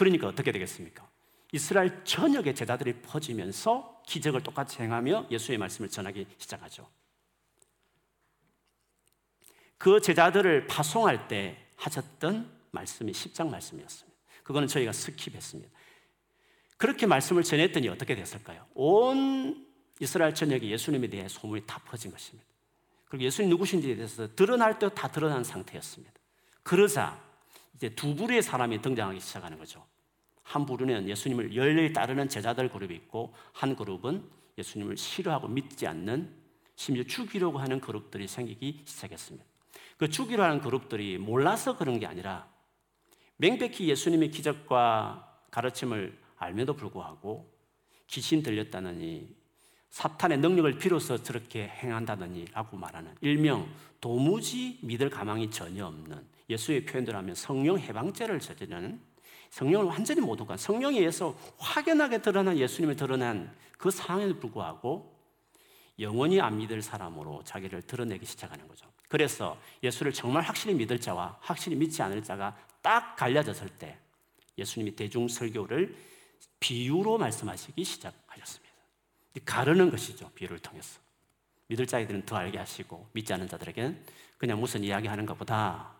그러니까 0.00 0.28
어떻게 0.28 0.50
되겠습니까? 0.50 1.06
이스라엘 1.52 2.02
전역의 2.04 2.54
제자들이 2.54 3.02
퍼지면서 3.02 4.00
기적을 4.06 4.42
똑같이 4.42 4.80
행하며 4.80 5.26
예수의 5.30 5.58
말씀을 5.58 5.90
전하기 5.90 6.26
시작하죠. 6.38 6.88
그 9.76 10.00
제자들을 10.00 10.68
파송할 10.68 11.28
때 11.28 11.66
하셨던 11.76 12.50
말씀이 12.70 13.12
10장 13.12 13.50
말씀이었습니다. 13.50 14.18
그거는 14.42 14.68
저희가 14.68 14.90
스킵했습니다. 14.92 15.68
그렇게 16.78 17.04
말씀을 17.04 17.42
전했더니 17.42 17.90
어떻게 17.90 18.14
됐을까요? 18.14 18.66
온 18.72 19.66
이스라엘 20.00 20.34
전역에 20.34 20.66
예수님에 20.66 21.08
대해 21.08 21.28
소문이 21.28 21.64
다 21.66 21.78
퍼진 21.84 22.10
것입니다. 22.10 22.48
그리고 23.04 23.24
예수님 23.26 23.50
누구신지에 23.50 23.96
대해서 23.96 24.34
드러날 24.34 24.78
때 24.78 24.88
다 24.88 25.08
드러난 25.08 25.44
상태였습니다. 25.44 26.14
그러자 26.62 27.20
이제 27.74 27.90
두 27.90 28.14
부류의 28.14 28.42
사람이 28.42 28.80
등장하기 28.80 29.20
시작하는 29.20 29.58
거죠. 29.58 29.89
한 30.50 30.66
부류는 30.66 31.08
예수님을 31.08 31.54
열렬히 31.54 31.92
따르는 31.92 32.28
제자들 32.28 32.70
그룹이 32.70 32.92
있고 32.96 33.32
한 33.52 33.76
그룹은 33.76 34.24
예수님을 34.58 34.96
싫어하고 34.96 35.46
믿지 35.46 35.86
않는 35.86 36.28
심지어 36.74 37.04
죽이려고 37.04 37.60
하는 37.60 37.80
그룹들이 37.80 38.26
생기기 38.26 38.82
시작했습니다. 38.84 39.46
그 39.96 40.08
죽이려 40.08 40.42
하는 40.42 40.60
그룹들이 40.60 41.18
몰라서 41.18 41.76
그런 41.76 42.00
게 42.00 42.06
아니라 42.06 42.48
명백히 43.36 43.88
예수님의 43.90 44.32
기적과 44.32 45.44
가르침을 45.52 46.18
알면도 46.38 46.74
불구하고 46.74 47.48
귀신 48.08 48.42
들렸다느니 48.42 49.32
사탄의 49.90 50.38
능력을 50.38 50.78
빌어서 50.78 51.22
저렇게 51.22 51.68
행한다느니 51.68 52.46
라고 52.52 52.76
말하는 52.76 53.14
일명 53.20 53.72
도무지 54.00 54.80
믿을 54.82 55.10
가망이 55.10 55.48
전혀 55.48 55.86
없는 55.86 56.20
예수의 56.48 56.86
표현대로 56.86 57.18
하면 57.18 57.36
성령 57.36 57.78
해방죄를 57.78 58.40
저지르는 58.40 59.09
성령을 59.50 59.86
완전히 59.86 60.20
못 60.20 60.40
얻고 60.40 60.56
성령에 60.56 60.98
의해서 60.98 61.36
확연하게 61.58 62.22
드러난 62.22 62.56
예수님을 62.56 62.96
드러난 62.96 63.54
그 63.78 63.90
상황에도 63.90 64.38
불구하고 64.38 65.18
영원히 65.98 66.40
안 66.40 66.56
믿을 66.56 66.80
사람으로 66.82 67.42
자기를 67.44 67.82
드러내기 67.82 68.24
시작하는 68.24 68.66
거죠. 68.66 68.86
그래서 69.08 69.58
예수를 69.82 70.12
정말 70.12 70.42
확실히 70.44 70.74
믿을 70.74 71.00
자와 71.00 71.38
확실히 71.40 71.76
믿지 71.76 72.00
않을 72.02 72.22
자가 72.22 72.56
딱 72.80 73.16
갈려졌을 73.16 73.68
때 73.68 73.98
예수님이 74.56 74.94
대중 74.94 75.28
설교를 75.28 75.96
비유로 76.60 77.18
말씀하시기 77.18 77.82
시작하셨습니다. 77.84 78.70
가르는 79.44 79.90
것이죠. 79.90 80.30
비유를 80.34 80.60
통해서. 80.60 81.00
믿을 81.66 81.86
자들은 81.86 82.26
더 82.26 82.36
알게 82.36 82.58
하시고 82.58 83.08
믿지 83.12 83.32
않는 83.32 83.48
자들에게는 83.48 84.04
그냥 84.38 84.60
무슨 84.60 84.82
이야기 84.82 85.08
하는 85.08 85.26
것보다 85.26 85.94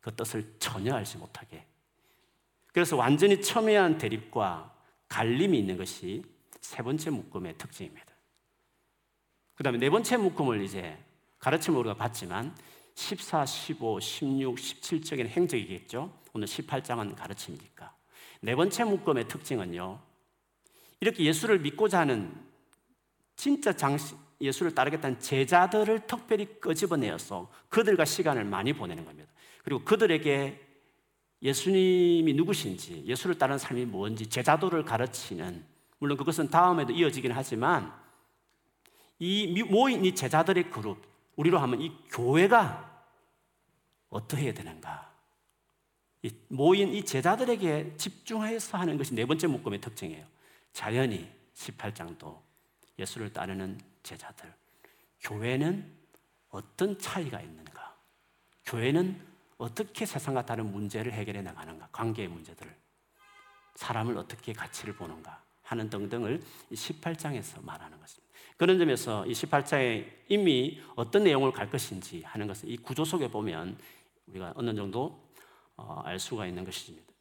그 0.00 0.14
뜻을 0.14 0.56
전혀 0.58 0.94
알지 0.94 1.18
못하게. 1.18 1.69
그래서 2.72 2.96
완전히 2.96 3.40
첨예한 3.40 3.98
대립과 3.98 4.74
갈림이 5.08 5.58
있는 5.58 5.76
것이 5.76 6.22
세 6.60 6.82
번째 6.82 7.10
묶음의 7.10 7.58
특징입니다. 7.58 8.06
그 9.54 9.62
다음에 9.62 9.78
네 9.78 9.90
번째 9.90 10.16
묶음을 10.16 10.62
이제 10.62 10.96
가르침을 11.38 11.78
우리가 11.80 11.94
봤지만 11.94 12.54
14, 12.94 13.46
15, 13.46 14.00
16, 14.00 14.56
17쪽에는 14.56 15.28
행적이겠죠. 15.28 16.12
오늘 16.32 16.46
18장은 16.46 17.16
가르침이니까. 17.16 17.94
네 18.42 18.54
번째 18.54 18.84
묶음의 18.84 19.28
특징은요. 19.28 20.00
이렇게 21.00 21.24
예수를 21.24 21.58
믿고자 21.60 22.00
하는 22.00 22.32
진짜 23.36 23.72
장시, 23.72 24.14
예수를 24.40 24.74
따르겠다는 24.74 25.18
제자들을 25.18 26.06
특별히 26.06 26.46
끄집어내어서 26.60 27.50
그들과 27.68 28.04
시간을 28.04 28.44
많이 28.44 28.72
보내는 28.72 29.04
겁니다. 29.04 29.30
그리고 29.64 29.84
그들에게 29.84 30.69
예수님이 31.42 32.34
누구신지, 32.34 33.04
예수를 33.06 33.38
따르는 33.38 33.58
삶이 33.58 33.86
뭔지, 33.86 34.26
제자도를 34.26 34.84
가르치는, 34.84 35.64
물론 35.98 36.16
그것은 36.16 36.48
다음에도 36.50 36.92
이어지긴 36.92 37.32
하지만, 37.32 37.92
이 39.18 39.62
모인 39.62 40.04
이 40.04 40.14
제자들의 40.14 40.70
그룹, 40.70 41.02
우리로 41.36 41.58
하면 41.58 41.80
이 41.80 41.92
교회가 42.10 43.06
어떻게 44.10 44.44
해야 44.44 44.54
되는가? 44.54 45.10
이 46.22 46.30
모인 46.48 46.92
이 46.92 47.04
제자들에게 47.04 47.96
집중해서 47.96 48.76
하는 48.76 48.98
것이 48.98 49.14
네 49.14 49.24
번째 49.24 49.46
묶음의 49.46 49.80
특징이에요. 49.80 50.26
자연히 50.72 51.30
18장도 51.54 52.38
예수를 52.98 53.32
따르는 53.32 53.80
제자들. 54.02 54.52
교회는 55.20 55.90
어떤 56.50 56.98
차이가 56.98 57.40
있는가? 57.40 57.96
교회는 58.66 59.29
어떻게 59.60 60.06
세상과 60.06 60.46
다른 60.46 60.72
문제를 60.72 61.12
해결해 61.12 61.42
나가는가? 61.42 61.86
관계의 61.92 62.28
문제들을. 62.28 62.74
사람을 63.74 64.16
어떻게 64.16 64.54
가치를 64.54 64.94
보는가? 64.94 65.44
하는 65.62 65.90
등등을 65.90 66.42
18장에서 66.72 67.62
말하는 67.62 68.00
것입니다. 68.00 68.34
그런 68.56 68.78
점에서 68.78 69.26
이 69.26 69.32
18장에 69.32 70.06
이미 70.28 70.80
어떤 70.96 71.24
내용을 71.24 71.52
갈 71.52 71.70
것인지 71.70 72.22
하는 72.22 72.46
것을 72.46 72.70
이 72.70 72.78
구조 72.78 73.04
속에 73.04 73.28
보면 73.28 73.78
우리가 74.26 74.54
어느 74.56 74.74
정도 74.74 75.30
어, 75.76 76.02
알 76.04 76.18
수가 76.18 76.46
있는 76.46 76.64
것입니다. 76.64 77.12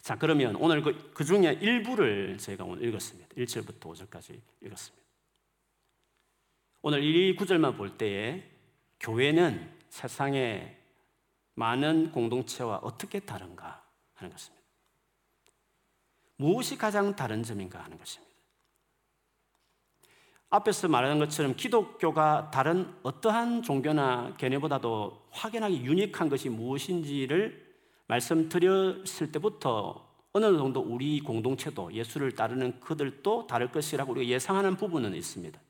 자, 0.00 0.16
그러면 0.16 0.56
오늘 0.56 0.80
그, 0.80 1.10
그 1.12 1.24
중에 1.24 1.58
일부를 1.60 2.38
제가 2.38 2.64
오늘 2.64 2.84
읽었습니다. 2.88 3.34
1절부터 3.34 3.80
5절까지 3.80 4.40
읽었습니다. 4.62 5.06
오늘 6.82 7.02
이 7.02 7.34
구절만 7.34 7.76
볼 7.76 7.98
때에 7.98 8.48
교회는 9.00 9.70
세상의 9.90 10.79
많은 11.60 12.10
공동체와 12.10 12.78
어떻게 12.82 13.20
다른가 13.20 13.84
하는 14.14 14.32
것입니다. 14.32 14.64
무엇이 16.36 16.78
가장 16.78 17.14
다른 17.14 17.42
점인가 17.42 17.84
하는 17.84 17.98
것입니다. 17.98 18.30
앞에서 20.48 20.88
말한 20.88 21.18
것처럼 21.18 21.54
기독교가 21.54 22.50
다른 22.50 22.92
어떠한 23.02 23.62
종교나 23.62 24.36
개념보다도 24.38 25.28
확연하게 25.30 25.82
유니크한 25.82 26.30
것이 26.30 26.48
무엇인지를 26.48 27.70
말씀드렸을 28.08 29.30
때부터 29.30 30.08
어느 30.32 30.56
정도 30.56 30.80
우리 30.80 31.20
공동체도 31.20 31.92
예수를 31.92 32.34
따르는 32.34 32.80
그들도 32.80 33.46
다를 33.46 33.70
것이라고 33.70 34.12
우리가 34.12 34.26
예상하는 34.32 34.76
부분은 34.76 35.14
있습니다. 35.14 35.60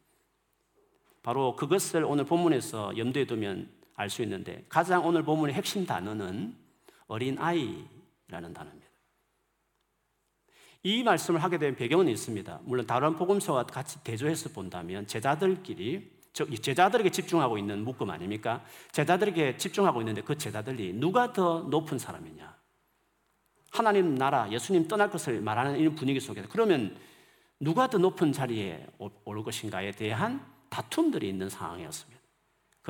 바로 1.22 1.56
그것을 1.56 2.04
오늘 2.04 2.24
본문에서 2.24 2.96
염두에 2.96 3.26
두면 3.26 3.79
알 4.00 4.08
수 4.08 4.22
있는데 4.22 4.64
가장 4.68 5.04
오늘 5.04 5.22
본문의 5.22 5.54
핵심 5.54 5.84
단어는 5.84 6.56
어린 7.06 7.38
아이라는 7.38 8.54
단어입니다. 8.54 8.88
이 10.82 11.02
말씀을 11.02 11.42
하게 11.42 11.58
된 11.58 11.76
배경은 11.76 12.08
있습니다. 12.08 12.60
물론 12.64 12.86
다른 12.86 13.14
복음서와 13.16 13.64
같이 13.64 14.02
대조해서 14.02 14.48
본다면 14.50 15.06
제자들끼리 15.06 16.18
제자들에게 16.32 17.10
집중하고 17.10 17.58
있는 17.58 17.84
묶음 17.84 18.08
아닙니까? 18.08 18.64
제자들에게 18.92 19.58
집중하고 19.58 20.00
있는데 20.00 20.22
그 20.22 20.38
제자들이 20.38 20.94
누가 20.94 21.32
더 21.32 21.60
높은 21.60 21.98
사람이냐? 21.98 22.56
하나님 23.72 24.14
나라, 24.14 24.50
예수님 24.50 24.88
떠날 24.88 25.10
것을 25.10 25.40
말하는 25.42 25.78
이런 25.78 25.94
분위기 25.94 26.20
속에서 26.20 26.48
그러면 26.48 26.96
누가 27.58 27.90
더 27.90 27.98
높은 27.98 28.32
자리에 28.32 28.86
올 28.98 29.44
것인가에 29.44 29.90
대한 29.90 30.44
다툼들이 30.70 31.28
있는 31.28 31.50
상황이었습니다. 31.50 32.09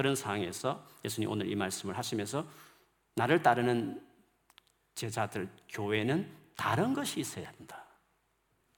그런 0.00 0.14
상황에서 0.14 0.82
예수님 1.04 1.30
오늘 1.30 1.46
이 1.46 1.54
말씀을 1.54 1.98
하시면서 1.98 2.46
나를 3.16 3.42
따르는 3.42 4.00
제자들, 4.94 5.46
교회는 5.68 6.26
다른 6.56 6.94
것이 6.94 7.20
있어야 7.20 7.48
한다. 7.48 7.84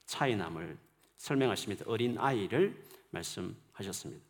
차이남을 0.05 0.77
설명하시면서 1.15 1.85
어린 1.87 2.17
아이를 2.19 2.77
말씀하셨습니다. 3.11 4.21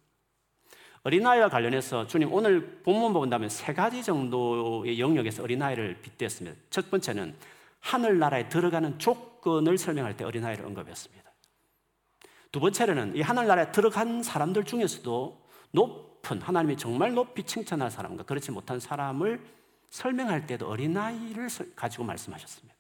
어린아이와 1.01 1.49
관련해서 1.49 2.05
주님 2.05 2.31
오늘 2.31 2.83
본문 2.83 3.11
본다면 3.11 3.49
세 3.49 3.73
가지 3.73 4.03
정도의 4.03 4.99
영역에서 4.99 5.41
어린아이를 5.41 5.99
빗댔습니다. 5.99 6.55
첫 6.69 6.91
번째는 6.91 7.35
하늘나라에 7.79 8.49
들어가는 8.49 8.99
조건을 8.99 9.79
설명할 9.79 10.15
때 10.15 10.25
어린아이를 10.25 10.63
언급했습니다. 10.63 11.33
두 12.51 12.59
번째로는 12.59 13.15
이 13.15 13.21
하늘나라에 13.21 13.71
들어간 13.71 14.21
사람들 14.21 14.65
중에서도 14.65 15.43
높 15.71 16.12
은 16.31 16.41
하나님이 16.41 16.77
정말 16.77 17.13
높이 17.13 17.43
칭찬할 17.43 17.91
사람과 17.91 18.23
그렇지 18.23 18.51
못한 18.51 18.79
사람을 18.79 19.45
설명할 19.89 20.47
때도 20.47 20.69
어린아이를 20.69 21.49
가지고 21.75 22.05
말씀하셨습니다. 22.05 22.73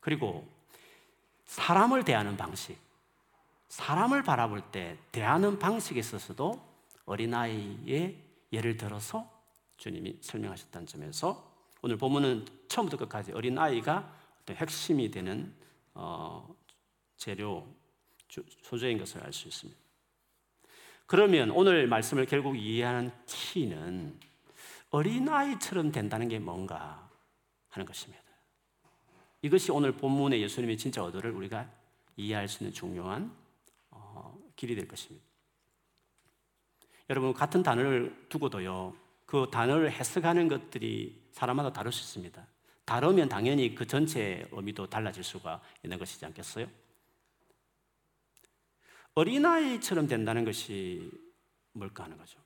그리고 0.00 0.46
사람을 1.44 2.04
대하는 2.04 2.36
방식, 2.36 2.78
사람을 3.68 4.22
바라볼 4.22 4.62
때 4.72 4.96
대하는 5.12 5.58
방식에 5.58 6.00
있어서도 6.00 6.60
어린아이의 7.04 8.16
예를 8.52 8.76
들어서 8.76 9.30
주님이 9.76 10.18
설명하셨다는 10.22 10.86
점에서 10.86 11.52
오늘 11.82 11.98
본문은 11.98 12.46
처음부터 12.68 12.96
끝까지 12.96 13.32
어린아이가 13.32 14.12
핵심이 14.48 15.10
되는 15.10 15.54
어, 15.92 16.54
재료, 17.16 17.66
소재인 18.62 18.98
것을 18.98 19.22
알 19.22 19.32
수 19.32 19.48
있습니다. 19.48 19.85
그러면 21.06 21.50
오늘 21.50 21.86
말씀을 21.86 22.26
결국 22.26 22.56
이해하는 22.58 23.12
키는 23.26 24.18
어린아이처럼 24.90 25.92
된다는 25.92 26.28
게 26.28 26.38
뭔가 26.38 27.08
하는 27.68 27.86
것입니다. 27.86 28.24
이것이 29.42 29.70
오늘 29.70 29.92
본문의 29.92 30.42
예수님의 30.42 30.76
진짜 30.76 31.04
어도를 31.04 31.30
우리가 31.30 31.70
이해할 32.16 32.48
수 32.48 32.64
있는 32.64 32.72
중요한 32.72 33.32
어, 33.90 34.36
길이 34.56 34.74
될 34.74 34.88
것입니다. 34.88 35.24
여러분 37.08 37.32
같은 37.32 37.62
단어를 37.62 38.26
두고도요. 38.28 38.96
그 39.26 39.48
단어를 39.52 39.92
해석하는 39.92 40.48
것들이 40.48 41.20
사람마다 41.32 41.72
다를 41.72 41.92
수 41.92 42.00
있습니다. 42.02 42.44
다르면 42.84 43.28
당연히 43.28 43.74
그 43.74 43.86
전체의 43.86 44.48
의미도 44.50 44.88
달라질 44.88 45.22
수가 45.22 45.60
있는 45.84 45.98
것이지 45.98 46.24
않겠어요? 46.24 46.66
어린아이처럼 49.16 50.06
된다는 50.06 50.44
것이 50.44 51.10
뭘까 51.72 52.04
하는 52.04 52.16
거죠. 52.16 52.38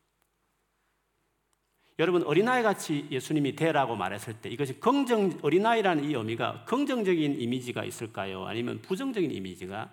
여러분 1.98 2.22
어린아이 2.22 2.62
같이 2.62 3.06
예수님이 3.10 3.54
되라고 3.56 3.94
말했을 3.94 4.40
때 4.40 4.48
이것이 4.48 4.80
긍정 4.80 5.38
어린아이라는 5.42 6.04
이 6.04 6.14
의미가 6.14 6.64
긍정적인 6.64 7.40
이미지가 7.40 7.84
있을까요? 7.84 8.46
아니면 8.46 8.80
부정적인 8.80 9.30
이미지가 9.30 9.92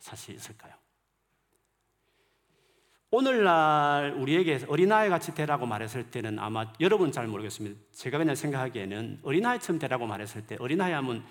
사실 0.00 0.34
있을까요? 0.34 0.74
오늘날 3.12 4.14
우리에게 4.14 4.64
어린아이 4.68 5.08
같이 5.08 5.34
되라고 5.34 5.66
말했을 5.66 6.10
때는 6.10 6.38
아마 6.38 6.72
여러분 6.80 7.12
잘 7.12 7.26
모르겠습니다. 7.26 7.78
제가 7.92 8.18
그냥 8.18 8.34
생각하기에는 8.34 9.20
어린아이처럼 9.22 9.78
되라고 9.78 10.06
말했을 10.06 10.46
때 10.46 10.56
어린아이 10.58 10.92
하면 10.92 11.24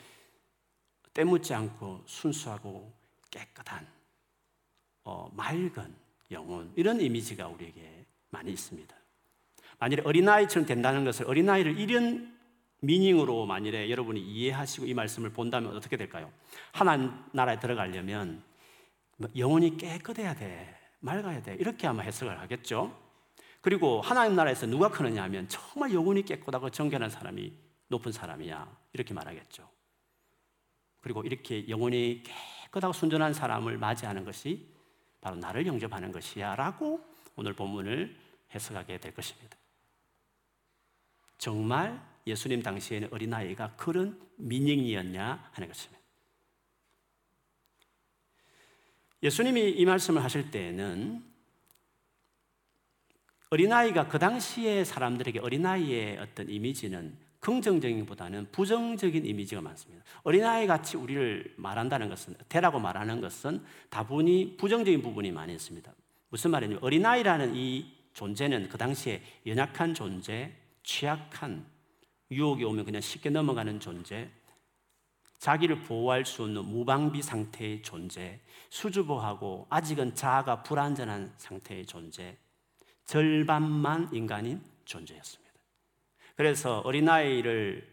때묻지 1.13 1.53
않고 1.53 2.03
순수하고 2.05 2.93
깨끗한 3.31 3.98
어, 5.09 5.27
맑은 5.33 5.95
영혼 6.29 6.71
이런 6.75 7.01
이미지가 7.01 7.47
우리에게 7.47 8.05
많이 8.29 8.51
있습니다. 8.51 8.95
만일에 9.79 10.03
어린아이처럼 10.05 10.67
된다는 10.67 11.03
것을 11.03 11.25
어린아이를 11.27 11.79
이런 11.79 12.37
미닝으로 12.81 13.47
만일에 13.47 13.89
여러분이 13.89 14.21
이해하시고 14.21 14.85
이 14.85 14.93
말씀을 14.93 15.31
본다면 15.31 15.75
어떻게 15.75 15.97
될까요? 15.97 16.31
하나님 16.71 17.11
나라에 17.31 17.59
들어가려면 17.59 18.43
뭐 19.17 19.27
영혼이 19.35 19.77
깨끗해야 19.77 20.35
돼. 20.35 20.77
맑아야 20.99 21.41
돼. 21.41 21.55
이렇게 21.55 21.87
아마 21.87 22.03
해석을 22.03 22.39
하겠죠. 22.41 22.95
그리고 23.61 24.01
하나님 24.01 24.35
나라에서 24.35 24.67
누가 24.67 24.89
크느냐 24.89 25.23
하면 25.23 25.47
정말 25.47 25.91
영혼이 25.91 26.21
깨끗하고 26.23 26.69
정결한 26.69 27.09
사람이 27.09 27.51
높은 27.87 28.11
사람이야. 28.11 28.77
이렇게 28.93 29.15
말하겠죠. 29.15 29.67
그리고 31.01 31.23
이렇게 31.23 31.67
영혼이 31.67 32.21
깨끗하고 32.63 32.93
순전한 32.93 33.33
사람을 33.33 33.79
맞이하는 33.79 34.23
것이 34.23 34.78
바로 35.21 35.35
나를 35.35 35.65
영접하는 35.65 36.11
것이야. 36.11 36.55
라고 36.55 37.03
오늘 37.35 37.53
본문을 37.53 38.15
해석하게 38.53 38.99
될 38.99 39.13
것입니다. 39.13 39.57
정말 41.37 42.01
예수님 42.27 42.61
당시에는 42.61 43.09
어린아이가 43.11 43.75
그런 43.75 44.19
미닝이었냐 44.37 45.51
하는 45.53 45.67
것입니다. 45.67 45.99
예수님이 49.21 49.71
이 49.71 49.85
말씀을 49.85 50.23
하실 50.23 50.49
때에는 50.51 51.23
어린아이가 53.49 54.07
그 54.07 54.19
당시에 54.19 54.83
사람들에게 54.83 55.39
어린아이의 55.39 56.19
어떤 56.19 56.49
이미지는 56.49 57.17
긍정적인 57.39 58.05
보다는 58.05 58.47
부정적인 58.51 59.25
이미지가 59.25 59.61
많습니다. 59.61 60.03
어린아이 60.23 60.67
같이 60.67 60.97
우리를 60.97 61.53
말한다는 61.57 62.09
것은, 62.09 62.35
대라고 62.49 62.79
말하는 62.79 63.21
것은 63.21 63.63
다분히 63.89 64.55
부정적인 64.57 65.01
부분이 65.01 65.31
많이 65.31 65.53
있습니다. 65.53 65.91
무슨 66.29 66.51
말이냐면 66.51 66.83
어린아이라는 66.83 67.55
이 67.55 67.91
존재는 68.13 68.69
그 68.69 68.77
당시에 68.77 69.21
연약한 69.45 69.93
존재, 69.93 70.51
취약한 70.83 71.65
유혹이 72.31 72.63
오면 72.63 72.85
그냥 72.85 73.01
쉽게 73.01 73.29
넘어가는 73.29 73.79
존재, 73.79 74.29
자기를 75.39 75.83
보호할 75.83 76.25
수 76.25 76.43
없는 76.43 76.65
무방비 76.65 77.21
상태의 77.21 77.81
존재, 77.81 78.39
수줍어하고 78.69 79.67
아직은 79.69 80.13
자아가 80.13 80.63
불완전한 80.63 81.33
상태의 81.37 81.85
존재, 81.85 82.37
절반만 83.05 84.09
인간인 84.11 84.61
존재였습니다. 84.83 85.48
그래서 86.39 86.79
어린아이를 86.85 87.85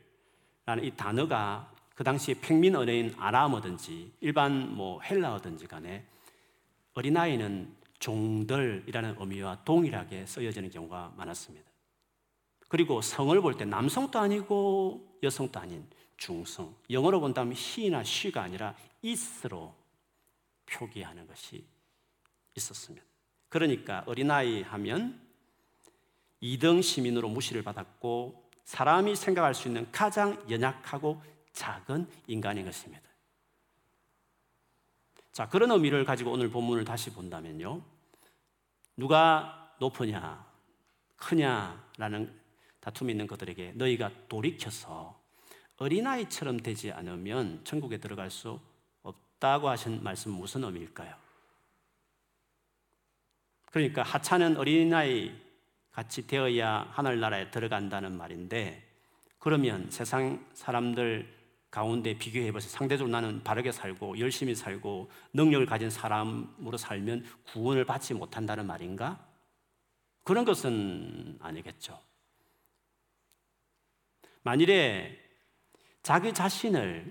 라는 0.66 0.84
이 0.84 0.92
단어가 0.92 1.68
그 1.96 2.04
당시에 2.04 2.34
평민 2.34 2.76
언어인 2.76 3.12
아람어든지 3.18 4.12
일반 4.20 4.72
뭐 4.72 5.00
헬라어든지 5.00 5.66
간에 5.66 6.06
어린아이는 6.94 7.74
종들이라는 7.98 9.16
의미와 9.18 9.64
동일하게 9.64 10.26
쓰여지는 10.26 10.70
경우가 10.70 11.14
많았습니다. 11.16 11.68
그리고 12.68 13.02
성을 13.02 13.40
볼 13.40 13.54
때 13.54 13.64
남성도 13.64 14.20
아니고 14.20 15.18
여성도 15.24 15.58
아닌 15.58 15.84
중성. 16.16 16.72
영어로 16.88 17.18
본다면 17.18 17.52
he나 17.56 18.02
she가 18.02 18.42
아니라 18.44 18.76
is로 19.04 19.74
표기하는 20.66 21.26
것이 21.26 21.66
있었습니다. 22.54 23.04
그러니까 23.48 24.04
어린아이 24.06 24.62
하면 24.62 25.25
2등 26.46 26.82
시민으로 26.82 27.28
무시를 27.28 27.62
받았고 27.62 28.50
사람이 28.64 29.16
생각할 29.16 29.54
수 29.54 29.68
있는 29.68 29.90
가장 29.90 30.44
연약하고 30.50 31.22
작은 31.52 32.08
인간인 32.26 32.64
것입니다. 32.64 33.02
자, 35.32 35.48
그런 35.48 35.70
의미를 35.70 36.04
가지고 36.04 36.32
오늘 36.32 36.50
본문을 36.50 36.84
다시 36.84 37.12
본다면요. 37.12 37.82
누가 38.96 39.74
높으냐, 39.78 40.46
크냐라는 41.16 42.40
다툼이 42.80 43.12
있는 43.12 43.26
그들에게 43.26 43.72
너희가 43.74 44.10
돌이켜서 44.28 45.20
어린아이처럼 45.78 46.60
되지 46.60 46.92
않으면 46.92 47.62
천국에 47.64 47.98
들어갈 47.98 48.30
수 48.30 48.58
없다고 49.02 49.68
하신 49.68 50.02
말씀 50.02 50.32
무슨 50.32 50.64
의미일까요? 50.64 51.14
그러니까 53.70 54.02
하찮은 54.02 54.56
어린아이 54.56 55.45
같이 55.96 56.26
되어야 56.26 56.90
하늘나라에 56.90 57.50
들어간다는 57.50 58.18
말인데 58.18 58.86
그러면 59.38 59.90
세상 59.90 60.46
사람들 60.52 61.34
가운데 61.70 62.12
비교해 62.18 62.52
보세요. 62.52 62.68
상대적으로 62.70 63.10
나는 63.10 63.42
바르게 63.42 63.72
살고 63.72 64.18
열심히 64.18 64.54
살고 64.54 65.10
능력을 65.32 65.64
가진 65.64 65.88
사람으로 65.88 66.76
살면 66.76 67.24
구원을 67.46 67.86
받지 67.86 68.12
못한다는 68.12 68.66
말인가? 68.66 69.26
그런 70.22 70.44
것은 70.44 71.38
아니겠죠. 71.40 71.98
만일에 74.42 75.18
자기 76.02 76.34
자신을 76.34 77.10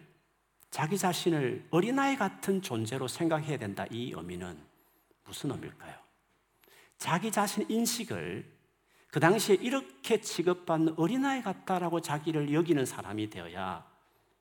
자기 0.69 0.95
자신을 0.95 1.69
어린아이 1.71 2.17
같은 2.17 2.62
존재로 2.62 3.08
생각해야 3.08 3.58
된다 3.58 3.88
이 3.89 4.13
의미는 4.15 4.60
무슨 5.24 5.50
의미일까요? 5.50 5.95
자기 7.00 7.32
자신 7.32 7.65
인식을 7.67 8.55
그 9.15 9.21
당시에 9.21 9.56
이렇게 9.62 10.19
취급받는 10.19 10.95
어린아이 10.97 11.41
같다라고 11.41 12.01
자기를 12.01 12.51
여기는 12.54 12.86
사람이 12.86 13.30
되어야 13.30 13.86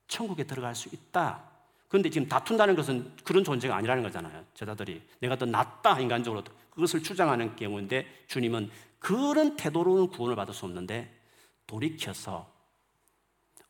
천국에 0.09 0.43
들어갈 0.43 0.75
수 0.75 0.93
있다. 0.93 1.45
그런데 1.87 2.11
지금 2.11 2.27
다툰다는 2.27 2.75
것은 2.75 3.15
그런 3.23 3.45
존재가 3.45 3.77
아니라는 3.77 4.03
거잖아요. 4.03 4.45
제자들이 4.53 5.01
내가 5.21 5.39
더 5.39 5.47
낫다 5.47 6.01
인간적으로 6.01 6.43
그것을 6.71 7.05
주장하는 7.05 7.55
경우인데 7.55 8.25
주님은 8.27 8.69
그런 8.99 9.55
태도로는 9.55 10.09
구원을 10.09 10.35
받을 10.35 10.53
수 10.53 10.65
없는데 10.65 11.21
돌이켜서 11.69 12.53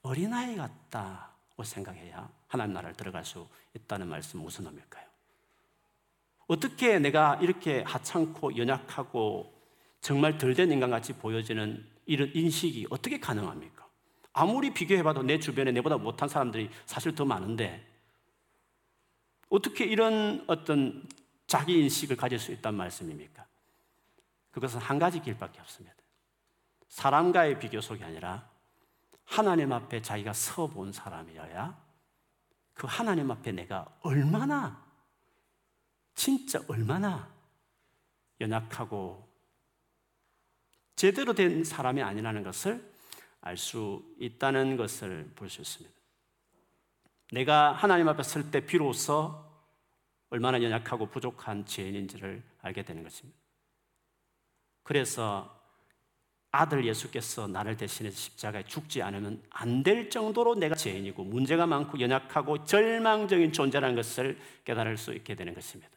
어린아이 0.00 0.56
같다고 0.56 1.64
생각해야 1.64 2.30
하나님 2.48 2.72
나라를 2.72 2.96
들어갈 2.96 3.26
수 3.26 3.46
있다는 3.74 4.08
말씀 4.08 4.40
무슨 4.40 4.64
의미일까요? 4.64 5.04
어떻게 6.46 6.98
내가 6.98 7.34
이렇게 7.42 7.82
하찮고 7.82 8.56
연약하고 8.56 9.53
정말 10.04 10.36
덜 10.36 10.54
된 10.54 10.70
인간같이 10.70 11.14
보여지는 11.14 11.82
이런 12.04 12.30
인식이 12.34 12.88
어떻게 12.90 13.18
가능합니까? 13.18 13.88
아무리 14.34 14.74
비교해봐도 14.74 15.22
내 15.22 15.38
주변에 15.38 15.72
내보다 15.72 15.96
못한 15.96 16.28
사람들이 16.28 16.68
사실 16.84 17.14
더 17.14 17.24
많은데 17.24 17.82
어떻게 19.48 19.86
이런 19.86 20.44
어떤 20.46 21.08
자기 21.46 21.80
인식을 21.80 22.18
가질 22.18 22.38
수 22.38 22.52
있단 22.52 22.74
말씀입니까? 22.74 23.46
그것은 24.50 24.78
한 24.78 24.98
가지 24.98 25.22
길밖에 25.22 25.58
없습니다. 25.60 25.96
사람과의 26.88 27.58
비교 27.58 27.80
속이 27.80 28.04
아니라 28.04 28.46
하나님 29.24 29.72
앞에 29.72 30.02
자기가 30.02 30.34
서 30.34 30.66
본 30.66 30.92
사람이어야 30.92 31.82
그 32.74 32.86
하나님 32.86 33.30
앞에 33.30 33.52
내가 33.52 33.88
얼마나 34.02 34.84
진짜 36.14 36.60
얼마나 36.68 37.32
연약하고 38.38 39.33
제대로 40.96 41.32
된 41.34 41.64
사람이 41.64 42.02
아니라는 42.02 42.42
것을 42.42 42.92
알 43.40 43.56
수 43.56 44.02
있다는 44.18 44.76
것을 44.76 45.30
볼 45.36 45.48
수 45.50 45.60
있습니다. 45.60 45.94
내가 47.32 47.72
하나님 47.72 48.08
앞에 48.08 48.22
설 48.22 48.50
때 48.50 48.64
비로소 48.64 49.44
얼마나 50.30 50.62
연약하고 50.62 51.06
부족한 51.06 51.66
죄인인지를 51.66 52.42
알게 52.62 52.84
되는 52.84 53.02
것입니다. 53.02 53.38
그래서 54.82 55.60
아들 56.50 56.86
예수께서 56.86 57.48
나를 57.48 57.76
대신해서 57.76 58.16
십자가에 58.16 58.64
죽지 58.64 59.02
않으면 59.02 59.42
안 59.50 59.82
될 59.82 60.08
정도로 60.08 60.54
내가 60.54 60.74
죄인이고 60.76 61.24
문제가 61.24 61.66
많고 61.66 61.98
연약하고 62.00 62.64
절망적인 62.64 63.52
존재라는 63.52 63.96
것을 63.96 64.38
깨달을 64.64 64.96
수 64.96 65.12
있게 65.12 65.34
되는 65.34 65.52
것입니다. 65.54 65.90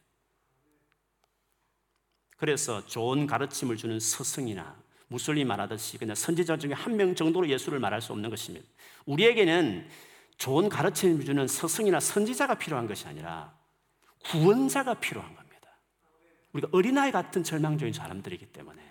그래서 2.36 2.84
좋은 2.86 3.26
가르침을 3.26 3.76
주는 3.76 3.98
스승이나 4.00 4.76
무슬림 5.08 5.48
말하듯이 5.48 5.98
그냥 5.98 6.14
선지자 6.14 6.58
중에 6.58 6.72
한 6.72 6.96
명 6.96 7.14
정도로 7.14 7.48
예수를 7.48 7.78
말할 7.80 8.00
수 8.00 8.12
없는 8.12 8.30
것입니다. 8.30 8.66
우리에게는 9.06 9.88
좋은 10.36 10.68
가르침을 10.68 11.24
주는 11.24 11.48
스승이나 11.48 11.98
선지자가 12.00 12.54
필요한 12.56 12.86
것이 12.86 13.06
아니라 13.06 13.56
구원자가 14.24 14.94
필요한 14.94 15.34
겁니다. 15.34 15.68
우리가 16.52 16.68
어린아이 16.72 17.10
같은 17.10 17.42
절망적인 17.42 17.92
사람들이기 17.92 18.46
때문에 18.46 18.82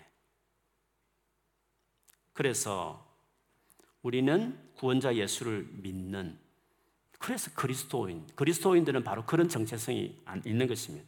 그래서 2.32 3.06
우리는 4.02 4.58
구원자 4.74 5.14
예수를 5.16 5.68
믿는 5.72 6.38
그래서 7.18 7.50
그리스도인, 7.54 8.26
그리스도인들은 8.36 9.02
바로 9.02 9.26
그런 9.26 9.48
정체성이 9.48 10.16
있는 10.46 10.68
것입니다. 10.68 11.06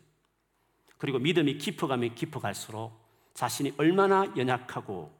그리고 0.98 1.18
믿음이 1.20 1.58
깊어가면 1.58 2.16
깊어갈수록 2.16 2.99
자신이 3.34 3.74
얼마나 3.78 4.24
연약하고 4.36 5.12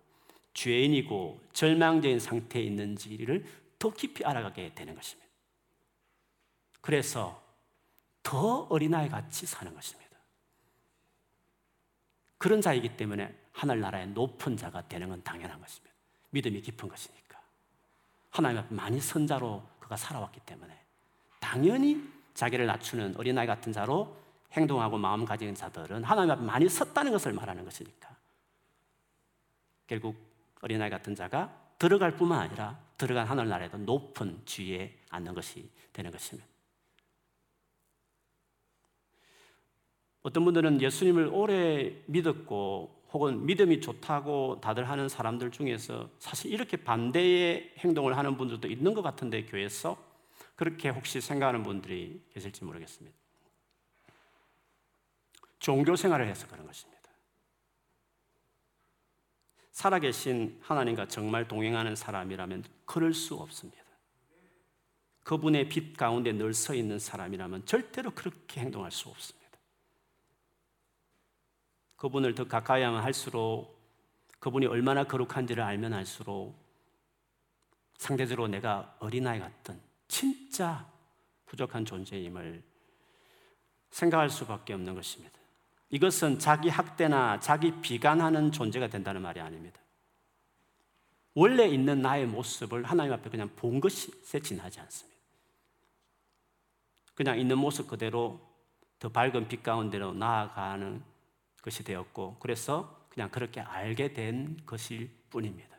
죄인이고 0.54 1.40
절망적인 1.52 2.20
상태에 2.20 2.62
있는지를 2.62 3.44
더 3.78 3.90
깊이 3.90 4.24
알아가게 4.24 4.74
되는 4.74 4.94
것입니다. 4.94 5.28
그래서 6.80 7.42
더 8.22 8.66
어린아이 8.68 9.08
같이 9.08 9.46
사는 9.46 9.72
것입니다. 9.74 10.10
그런 12.38 12.60
자이기 12.60 12.96
때문에 12.96 13.34
하늘나라의 13.52 14.08
높은 14.08 14.56
자가 14.56 14.88
되는 14.88 15.08
건 15.08 15.22
당연한 15.22 15.60
것입니다. 15.60 15.94
믿음이 16.30 16.62
깊은 16.62 16.88
것이니까. 16.88 17.40
하나님 18.30 18.58
앞에 18.58 18.74
많이 18.74 19.00
선자로 19.00 19.62
그가 19.80 19.96
살아왔기 19.96 20.40
때문에 20.46 20.78
당연히 21.40 22.02
자기를 22.34 22.66
낮추는 22.66 23.16
어린아이 23.16 23.46
같은 23.46 23.72
자로 23.72 24.16
행동하고 24.52 24.98
마음 24.98 25.24
가진 25.24 25.54
자들은 25.54 26.04
하나님 26.04 26.30
앞에 26.32 26.42
많이 26.42 26.68
섰다는 26.68 27.12
것을 27.12 27.32
말하는 27.32 27.64
것이니까. 27.64 28.16
결국 29.86 30.16
어린아이 30.60 30.90
같은 30.90 31.14
자가 31.14 31.54
들어갈 31.78 32.16
뿐만 32.16 32.40
아니라 32.40 32.78
들어간 32.98 33.26
하늘나라에도 33.26 33.78
높은 33.78 34.40
지위에 34.44 34.94
앉는 35.08 35.34
것이 35.34 35.68
되는 35.92 36.10
것입니다. 36.10 36.48
어떤 40.22 40.44
분들은 40.44 40.82
예수님을 40.82 41.30
오래 41.32 41.94
믿었고 42.06 43.00
혹은 43.12 43.46
믿음이 43.46 43.80
좋다고 43.80 44.60
다들 44.60 44.88
하는 44.88 45.08
사람들 45.08 45.50
중에서 45.50 46.10
사실 46.18 46.52
이렇게 46.52 46.76
반대의 46.76 47.72
행동을 47.78 48.16
하는 48.16 48.36
분들도 48.36 48.68
있는 48.68 48.94
것 48.94 49.02
같은데 49.02 49.44
교회에서 49.46 49.96
그렇게 50.54 50.90
혹시 50.90 51.20
생각하는 51.20 51.62
분들이 51.62 52.22
계실지 52.32 52.64
모르겠습니다. 52.64 53.19
종교 55.60 55.94
생활을 55.94 56.26
해서 56.26 56.48
그런 56.48 56.66
것입니다. 56.66 57.00
살아계신 59.70 60.58
하나님과 60.62 61.08
정말 61.08 61.46
동행하는 61.46 61.94
사람이라면 61.94 62.64
그럴 62.84 63.14
수 63.14 63.36
없습니다. 63.36 63.80
그분의 65.22 65.68
빛 65.68 65.96
가운데 65.96 66.32
늘 66.32 66.52
서 66.52 66.74
있는 66.74 66.98
사람이라면 66.98 67.66
절대로 67.66 68.10
그렇게 68.10 68.60
행동할 68.60 68.90
수 68.90 69.08
없습니다. 69.08 69.40
그분을 71.96 72.34
더 72.34 72.48
가까이 72.48 72.82
하면 72.82 73.02
할수록 73.02 73.78
그분이 74.40 74.66
얼마나 74.66 75.04
거룩한지를 75.04 75.62
알면 75.62 75.92
알수록 75.92 76.58
상대적으로 77.98 78.48
내가 78.48 78.96
어린아이 78.98 79.38
같은 79.38 79.80
진짜 80.08 80.90
부족한 81.44 81.84
존재임을 81.84 82.62
생각할 83.90 84.30
수밖에 84.30 84.72
없는 84.72 84.94
것입니다. 84.94 85.39
이것은 85.90 86.38
자기 86.38 86.68
학대나 86.68 87.40
자기 87.40 87.72
비관하는 87.80 88.52
존재가 88.52 88.88
된다는 88.88 89.22
말이 89.22 89.40
아닙니다. 89.40 89.80
원래 91.34 91.66
있는 91.66 92.00
나의 92.02 92.26
모습을 92.26 92.84
하나님 92.84 93.12
앞에 93.12 93.30
그냥 93.30 93.48
본 93.56 93.80
것이 93.80 94.10
지나지 94.42 94.80
않습니다. 94.80 95.20
그냥 97.14 97.38
있는 97.38 97.58
모습 97.58 97.88
그대로 97.88 98.40
더 98.98 99.08
밝은 99.08 99.48
빛 99.48 99.62
가운데로 99.62 100.14
나아가는 100.14 101.02
것이 101.62 101.84
되었고 101.84 102.36
그래서 102.40 103.06
그냥 103.10 103.28
그렇게 103.30 103.60
알게 103.60 104.12
된 104.12 104.58
것일 104.64 105.10
뿐입니다. 105.30 105.70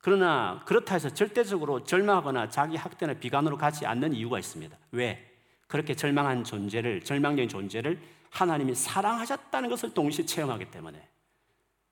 그러나 0.00 0.62
그렇다 0.66 0.94
해서 0.94 1.08
절대적으로 1.08 1.84
절망하거나 1.84 2.50
자기 2.50 2.76
학대나 2.76 3.14
비관으로 3.14 3.56
가지 3.56 3.86
않는 3.86 4.12
이유가 4.12 4.38
있습니다. 4.38 4.76
왜? 4.92 5.30
그렇게 5.66 5.94
절망한 5.94 6.44
존재를 6.44 7.02
절망적인 7.02 7.48
존재를 7.48 7.98
하나님이 8.34 8.74
사랑하셨다는 8.74 9.70
것을 9.70 9.94
동시에 9.94 10.26
체험하기 10.26 10.70
때문에 10.70 11.08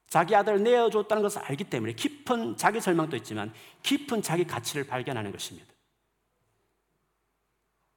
자기 0.08 0.34
아들을 0.34 0.62
내어줬다는 0.62 1.22
것을 1.22 1.40
알기 1.42 1.64
때문에 1.64 1.94
깊은 1.94 2.56
자기 2.56 2.80
절망도 2.80 3.16
있지만 3.18 3.54
깊은 3.82 4.20
자기 4.22 4.44
가치를 4.44 4.84
발견하는 4.84 5.30
것입니다. 5.32 5.72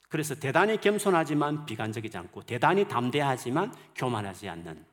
그래서 0.08 0.36
대단히 0.36 0.79
겸손하지만 0.79 1.65
비관적이지 1.65 2.17
않고 2.17 2.43
대단히 2.43 2.88
담대하지만 2.88 3.73
교만하지 3.95 4.47
않는 4.47 4.86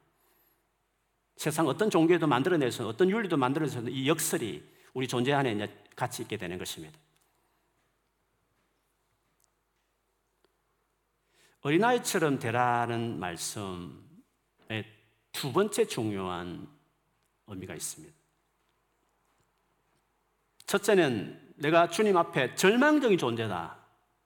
세상 1.36 1.68
어떤 1.68 1.90
종교도 1.90 2.26
만들어내서 2.26 2.88
어떤 2.88 3.10
윤리도 3.10 3.36
만들어내서 3.36 3.82
이 3.82 4.08
역설이 4.08 4.62
우리 4.94 5.06
존재 5.06 5.32
안에 5.32 5.68
같이 5.94 6.22
있게 6.22 6.36
되는 6.36 6.58
것입니다. 6.58 6.98
어린아이처럼 11.62 12.38
되라는 12.38 13.18
말씀에 13.18 13.92
두 15.31 15.53
번째 15.53 15.87
중요한 15.87 16.68
의미가 17.46 17.75
있습니다. 17.75 18.14
첫째는 20.66 21.55
내가 21.57 21.88
주님 21.88 22.16
앞에 22.16 22.55
절망적인 22.55 23.18
존재다. 23.18 23.77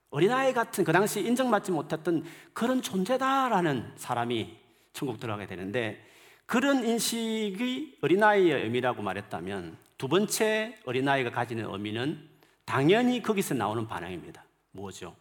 어린아이 0.09 0.53
같은 0.53 0.83
그 0.83 0.91
당시 0.91 1.19
인정받지 1.21 1.71
못했던 1.71 2.23
그런 2.53 2.81
존재다라는 2.81 3.93
사람이 3.97 4.57
천국 4.93 5.19
들어가게 5.19 5.47
되는데 5.47 6.03
그런 6.45 6.85
인식이 6.85 7.99
어린아이의 8.01 8.63
의미라고 8.63 9.03
말했다면 9.03 9.77
두 9.97 10.07
번째 10.07 10.79
어린아이가 10.85 11.31
가지는 11.31 11.69
의미는 11.71 12.29
당연히 12.65 13.21
거기서 13.21 13.53
나오는 13.53 13.85
반응입니다. 13.87 14.43
뭐죠? 14.71 15.15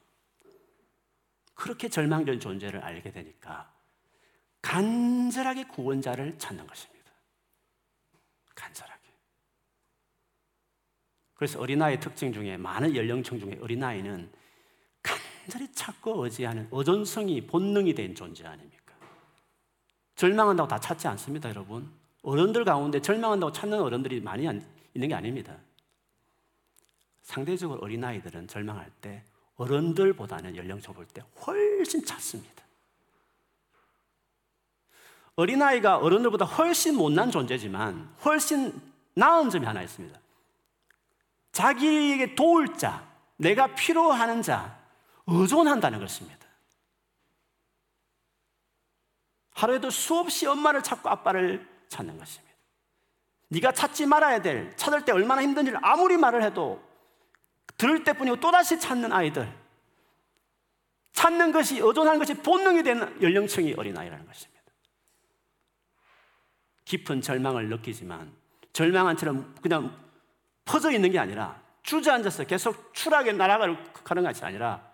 그렇게 1.56 1.88
절망된 1.88 2.38
존재를 2.38 2.84
알게 2.84 3.10
되니까 3.10 3.72
간절하게 4.62 5.64
구원자를 5.64 6.38
찾는 6.38 6.66
것입니다. 6.66 7.10
간절하게. 8.54 9.02
그래서 11.34 11.58
어린아이 11.58 11.98
특징 11.98 12.32
중에 12.32 12.56
많은 12.56 12.94
연령층 12.94 13.40
중에 13.40 13.58
어린아이는 13.60 14.30
간절히 15.02 15.72
찾고 15.72 16.24
의지하는 16.24 16.68
어존성이 16.70 17.46
본능이 17.46 17.94
된 17.94 18.14
존재 18.14 18.46
아닙니까? 18.46 18.94
절망한다고 20.14 20.68
다 20.68 20.78
찾지 20.78 21.08
않습니다, 21.08 21.48
여러분. 21.48 21.90
어른들 22.22 22.64
가운데 22.64 23.00
절망한다고 23.00 23.52
찾는 23.52 23.80
어른들이 23.80 24.20
많이 24.20 24.42
있는 24.94 25.08
게 25.08 25.14
아닙니다. 25.14 25.56
상대적으로 27.22 27.80
어린아이들은 27.80 28.48
절망할 28.48 28.90
때 29.00 29.24
어른들보다는 29.56 30.56
연령차 30.56 30.92
볼때 30.92 31.22
훨씬 31.46 32.04
찾습니다. 32.04 32.64
어린아이가 35.36 35.98
어른들보다 35.98 36.44
훨씬 36.44 36.96
못난 36.96 37.30
존재지만 37.30 38.14
훨씬 38.24 38.72
나은 39.14 39.50
점이 39.50 39.66
하나 39.66 39.82
있습니다. 39.82 40.18
자기에게 41.52 42.34
도울 42.34 42.76
자, 42.76 43.06
내가 43.36 43.74
필요하는 43.74 44.42
자, 44.42 44.78
의존한다는 45.26 46.00
것입니다. 46.00 46.46
하루에도 49.52 49.88
수없이 49.88 50.46
엄마를 50.46 50.82
찾고 50.82 51.08
아빠를 51.08 51.66
찾는 51.88 52.18
것입니다. 52.18 52.54
네가 53.48 53.72
찾지 53.72 54.06
말아야 54.06 54.42
될, 54.42 54.76
찾을 54.76 55.04
때 55.04 55.12
얼마나 55.12 55.42
힘든지를 55.42 55.78
아무리 55.82 56.16
말을 56.16 56.42
해도 56.42 56.82
들을 57.76 58.04
때뿐이고 58.04 58.40
또다시 58.40 58.78
찾는 58.80 59.12
아이들. 59.12 59.52
찾는 61.12 61.52
것이, 61.52 61.78
의존하는 61.78 62.18
것이 62.18 62.34
본능이 62.34 62.82
되는 62.82 63.22
연령층이 63.22 63.74
어린아이라는 63.74 64.26
것입니다. 64.26 64.62
깊은 66.84 67.20
절망을 67.20 67.68
느끼지만 67.68 68.32
절망한 68.72 69.16
처럼 69.16 69.54
그냥 69.62 69.96
퍼져 70.64 70.90
있는 70.90 71.10
게 71.10 71.18
아니라 71.18 71.60
주저앉아서 71.82 72.44
계속 72.44 72.94
추락에 72.94 73.32
날아가는 73.32 74.22
것이 74.22 74.44
아니라 74.44 74.92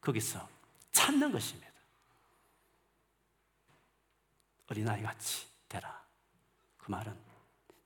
거기서 0.00 0.48
찾는 0.92 1.32
것입니다. 1.32 1.70
어린아이 4.68 5.02
같이 5.02 5.46
되라. 5.68 6.02
그 6.78 6.90
말은 6.90 7.25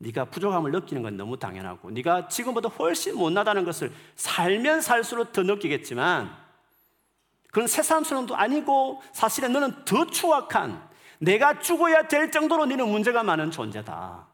네가 0.03 0.27
부족함을 0.27 0.73
느끼는 0.73 1.03
건 1.03 1.17
너무 1.17 1.39
당연하고 1.39 1.91
네가 1.91 2.29
지금보다 2.29 2.71
훨씬 2.71 3.17
못나다는 3.17 3.65
것을 3.65 3.93
살면 4.17 4.81
살수록 4.81 5.33
더 5.33 5.43
느끼겠지만 5.43 6.35
그런 7.51 7.69
사람도 7.69 8.35
아니고 8.35 9.03
사실은 9.13 9.53
너는 9.53 9.85
더 9.85 10.07
추악한 10.07 10.89
내가 11.19 11.59
죽어야 11.59 12.09
될 12.09 12.31
정도로 12.31 12.65
너는 12.65 12.89
문제가 12.89 13.23
많은 13.23 13.51
존재다. 13.51 14.27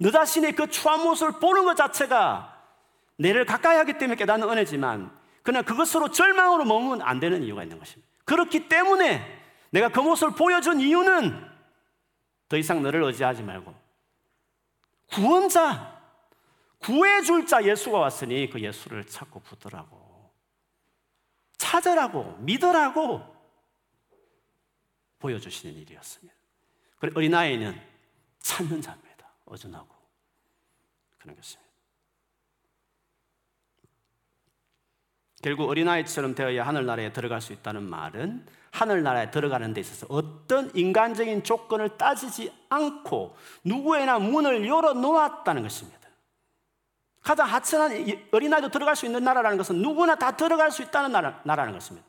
너 0.00 0.10
자신의 0.10 0.52
그 0.52 0.68
추한 0.68 1.02
모습을 1.02 1.40
보는 1.40 1.64
것 1.64 1.76
자체가 1.76 2.54
내를 3.16 3.46
가까이 3.46 3.78
하기 3.78 3.96
때문에 3.96 4.16
깨닫는 4.16 4.50
은혜지만 4.50 5.10
그러나 5.42 5.62
그것으로 5.62 6.10
절망으로 6.10 6.66
머무면 6.66 7.00
안 7.00 7.20
되는 7.20 7.42
이유가 7.42 7.62
있는 7.62 7.78
것입니다. 7.78 8.06
그렇기 8.26 8.68
때문에 8.68 9.40
내가 9.70 9.88
그 9.88 10.00
모습을 10.00 10.34
보여준 10.34 10.80
이유는 10.80 11.42
더 12.50 12.56
이상 12.58 12.82
너를 12.82 13.02
의지하지 13.04 13.42
말고 13.44 13.83
구원자, 15.14 16.02
구해줄 16.78 17.46
자 17.46 17.64
예수가 17.64 17.98
왔으니 17.98 18.50
그 18.50 18.60
예수를 18.60 19.06
찾고 19.06 19.40
붙더라고. 19.40 20.32
찾으라고, 21.56 22.36
믿으라고 22.40 23.22
보여주시는 25.20 25.76
일이었습니다. 25.76 26.34
그리고 26.98 27.20
어린아이는 27.20 27.80
찾는 28.40 28.82
자입니다. 28.82 29.28
어준하고. 29.44 29.94
그런 31.18 31.36
것입니다. 31.36 31.64
결국 35.42 35.68
어린아이처럼 35.68 36.34
되어야 36.34 36.66
하늘나라에 36.66 37.12
들어갈 37.12 37.40
수 37.40 37.52
있다는 37.52 37.82
말은 37.84 38.46
하늘나라에 38.74 39.30
들어가는 39.30 39.72
데 39.72 39.80
있어서 39.80 40.06
어떤 40.10 40.70
인간적인 40.74 41.44
조건을 41.44 41.96
따지지 41.96 42.52
않고 42.68 43.36
누구에나 43.62 44.18
문을 44.18 44.66
열어놓았다는 44.66 45.62
것입니다. 45.62 46.00
가장 47.22 47.46
하찮은 47.46 48.28
어린아이도 48.32 48.70
들어갈 48.70 48.96
수 48.96 49.06
있는 49.06 49.22
나라라는 49.22 49.56
것은 49.58 49.76
누구나 49.76 50.16
다 50.16 50.32
들어갈 50.32 50.72
수 50.72 50.82
있다는 50.82 51.12
나라, 51.12 51.40
나라는 51.44 51.72
것입니다. 51.72 52.06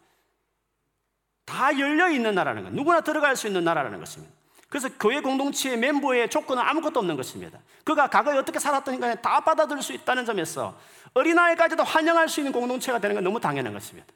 다 1.45 1.77
열려있는 1.77 2.33
나라는 2.33 2.63
것, 2.63 2.73
누구나 2.73 3.01
들어갈 3.01 3.35
수 3.35 3.45
있는 3.45 3.63
나라라는 3.63 3.99
것입니다. 3.99 4.33
그래서 4.67 4.89
교회 4.99 5.21
공동체의 5.21 5.77
멤버의 5.77 6.29
조건은 6.29 6.63
아무것도 6.63 6.99
없는 6.99 7.15
것입니다. 7.15 7.59
그가 7.83 8.09
과거에 8.09 8.35
어떻게 8.37 8.57
살았던 8.57 8.99
간에 8.99 9.15
다 9.21 9.39
받아들일 9.39 9.83
수 9.83 9.93
있다는 9.93 10.25
점에서 10.25 10.75
어린아이까지도 11.13 11.83
환영할 11.83 12.27
수 12.27 12.39
있는 12.39 12.51
공동체가 12.51 12.97
되는 12.97 13.13
건 13.13 13.23
너무 13.23 13.39
당연한 13.39 13.71
것입니다. 13.71 14.11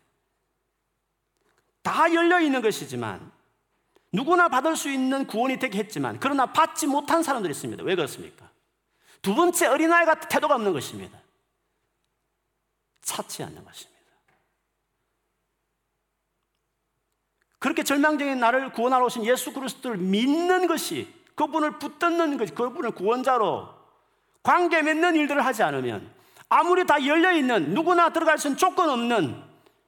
다 1.90 2.14
열려 2.14 2.40
있는 2.40 2.62
것이지만 2.62 3.32
누구나 4.12 4.48
받을 4.48 4.76
수 4.76 4.92
있는 4.92 5.26
구원이 5.26 5.58
되게 5.58 5.80
했지만 5.80 6.20
그러나 6.20 6.46
받지 6.46 6.86
못한 6.86 7.24
사람들이 7.24 7.52
있습니다. 7.52 7.84
왜 7.84 7.96
그렇습니까? 7.96 8.48
두 9.24 9.34
번째 9.34 9.66
어린아이 9.66 10.06
같은 10.06 10.30
태도가 10.30 10.54
없는 10.54 10.72
것입니다. 10.72 11.18
찾지 13.02 13.42
않는 13.42 13.66
것입니다. 13.66 14.00
그렇게 17.58 17.84
절망적인 17.84 18.40
나를 18.40 18.72
구원하러 18.72 19.06
오신 19.06 19.26
예수 19.26 19.52
그리스도를 19.52 19.98
믿는 19.98 20.68
것이 20.68 21.12
그분을 21.34 21.80
붙듣는 21.80 22.38
것이 22.38 22.54
그분을 22.54 22.92
구원자로 22.92 23.68
관계 24.44 24.84
맺는 24.84 25.16
일들을 25.16 25.44
하지 25.44 25.64
않으면 25.64 26.14
아무리 26.50 26.86
다 26.86 27.04
열려 27.04 27.32
있는 27.32 27.74
누구나 27.74 28.14
들어갈 28.14 28.38
수 28.38 28.48
있는 28.48 28.58
조건 28.58 28.92
없는 28.92 29.44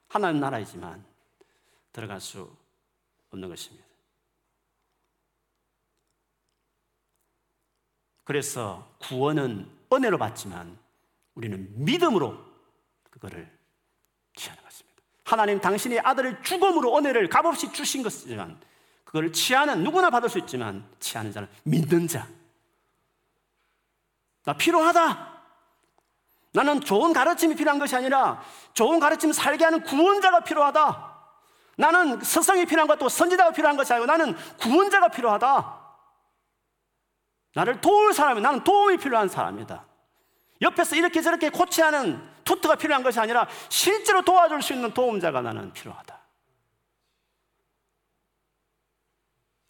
하나님 0.09 0.41
나라이지만 0.41 1.10
들어갈 1.91 2.19
수 2.19 2.55
없는 3.31 3.49
것입니다. 3.49 3.85
그래서 8.23 8.89
구원은 8.99 9.69
은혜로 9.91 10.17
받지만 10.17 10.77
우리는 11.35 11.67
믿음으로 11.83 12.37
그거를 13.09 13.51
취하는 14.35 14.63
것입니다. 14.63 15.01
하나님 15.25 15.59
당신의 15.59 15.99
아들을 15.99 16.41
죽음으로 16.43 16.97
은혜를 16.97 17.29
값없이 17.29 17.71
주신 17.73 18.03
것이지만 18.03 18.59
그걸 19.03 19.33
취하는 19.33 19.83
누구나 19.83 20.09
받을 20.09 20.29
수 20.29 20.39
있지만 20.39 20.89
취하는 20.99 21.31
자는 21.31 21.49
믿는 21.63 22.07
자. 22.07 22.27
나 24.43 24.53
필요하다. 24.53 25.31
나는 26.53 26.81
좋은 26.81 27.13
가르침이 27.13 27.55
필요한 27.55 27.79
것이 27.79 27.95
아니라 27.95 28.41
좋은 28.73 28.99
가르침 28.99 29.31
살게 29.31 29.63
하는 29.63 29.83
구원자가 29.83 30.41
필요하다. 30.41 31.10
나는 31.81 32.21
스성이 32.21 32.67
필요한 32.67 32.87
것도 32.87 33.09
선지자가 33.09 33.51
필요한 33.53 33.75
것이 33.75 33.91
아니고 33.91 34.05
나는 34.05 34.35
구원자가 34.59 35.07
필요하다. 35.07 35.81
나를 37.55 37.81
도울 37.81 38.13
사람이 38.13 38.39
나는 38.39 38.63
도움이 38.63 38.97
필요한 38.97 39.27
사람이다. 39.27 39.87
옆에서 40.61 40.95
이렇게 40.95 41.21
저렇게 41.21 41.49
코치하는 41.49 42.21
투트가 42.43 42.75
필요한 42.75 43.01
것이 43.01 43.19
아니라 43.19 43.47
실제로 43.69 44.21
도와줄 44.21 44.61
수 44.61 44.73
있는 44.73 44.93
도움자가 44.93 45.41
나는 45.41 45.73
필요하다. 45.73 46.21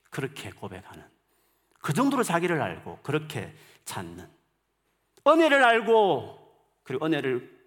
그렇게 0.10 0.52
고백하는 0.52 1.10
그 1.80 1.94
정도로 1.94 2.24
자기를 2.24 2.62
알고 2.62 3.00
그렇게 3.04 3.56
찾는 3.86 4.30
은혜를 5.26 5.64
알고 5.64 6.82
그리고 6.84 7.06
은혜를 7.06 7.62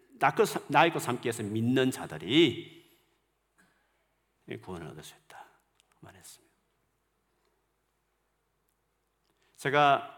나의 0.69 0.93
것 0.93 1.01
삼기 1.01 1.25
위해서 1.25 1.43
믿는 1.43 1.91
자들이 1.91 2.84
구원을 4.61 4.87
얻을 4.89 5.03
수 5.03 5.15
있다 5.15 5.45
말했습니다. 6.01 6.55
제가 9.57 10.11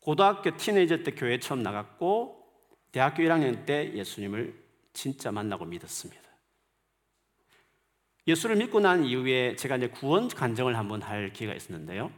고등학교 0.00 0.56
티네이저 0.56 1.04
때 1.04 1.12
교회 1.12 1.38
처음 1.38 1.62
나갔고 1.62 2.42
대학교 2.90 3.22
1학년 3.22 3.64
때 3.64 3.92
예수님을 3.94 4.60
진짜 4.92 5.30
만나고 5.30 5.64
믿었습니다. 5.64 6.22
예수를 8.26 8.56
믿고 8.56 8.80
난 8.80 9.04
이후에 9.04 9.56
제가 9.56 9.76
이제 9.76 9.88
구원 9.88 10.28
간증을 10.28 10.76
한번 10.76 11.02
할 11.02 11.32
기회가 11.32 11.54
있었는데요. 11.54 12.12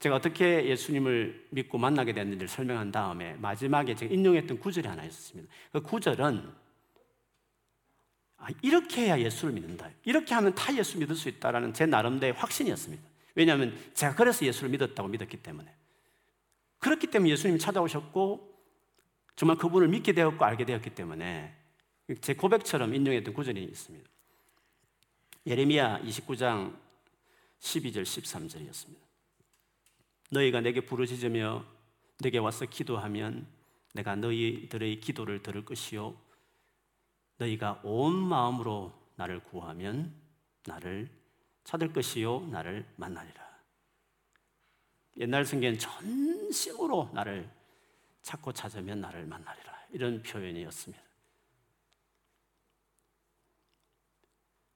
제가 0.00 0.16
어떻게 0.16 0.66
예수님을 0.66 1.48
믿고 1.50 1.78
만나게 1.78 2.12
됐는지를 2.12 2.48
설명한 2.48 2.92
다음에 2.92 3.34
마지막에 3.34 3.94
제가 3.94 4.12
인용했던 4.12 4.60
구절이 4.60 4.86
하나 4.86 5.04
있었습니다. 5.04 5.52
그 5.72 5.80
구절은 5.80 6.52
아, 8.38 8.48
이렇게 8.62 9.02
해야 9.02 9.20
예수를 9.20 9.52
믿는다. 9.52 9.90
이렇게 10.04 10.34
하면 10.34 10.54
다 10.54 10.74
예수 10.76 10.98
믿을 10.98 11.14
수 11.14 11.28
있다라는 11.28 11.74
제 11.74 11.86
나름대로의 11.86 12.32
확신이었습니다. 12.38 13.02
왜냐하면 13.34 13.76
제가 13.94 14.14
그래서 14.14 14.44
예수를 14.46 14.70
믿었다고 14.70 15.08
믿었기 15.08 15.38
때문에. 15.38 15.72
그렇기 16.78 17.08
때문에 17.08 17.30
예수님이 17.32 17.58
찾아오셨고 17.58 18.48
정말 19.36 19.56
그분을 19.56 19.88
믿게 19.88 20.12
되었고 20.12 20.44
알게 20.44 20.64
되었기 20.64 20.90
때문에 20.90 21.54
제 22.20 22.34
고백처럼 22.34 22.94
인용했던 22.94 23.34
구절이 23.34 23.62
있습니다. 23.62 24.08
예레미야 25.46 26.02
29장 26.02 26.76
12절 27.60 28.02
13절이었습니다. 28.02 28.98
너희가 30.30 30.60
내게 30.60 30.80
부르짖으며 30.80 31.64
내게 32.20 32.38
와서 32.38 32.66
기도하면 32.66 33.46
내가 33.94 34.16
너희들의 34.16 35.00
기도를 35.00 35.42
들을 35.42 35.64
것이요 35.64 36.16
너희가 37.38 37.80
온 37.84 38.14
마음으로 38.14 38.92
나를 39.16 39.42
구하면 39.44 40.14
나를 40.66 41.08
찾을 41.64 41.92
것이요 41.92 42.48
나를 42.50 42.86
만나리라. 42.96 43.48
옛날 45.18 45.44
성경 45.44 45.76
전심으로 45.76 47.10
나를 47.12 47.50
찾고 48.22 48.52
찾으면 48.52 49.00
나를 49.00 49.26
만나리라. 49.26 49.72
이런 49.90 50.22
표현이었습니다. 50.22 51.02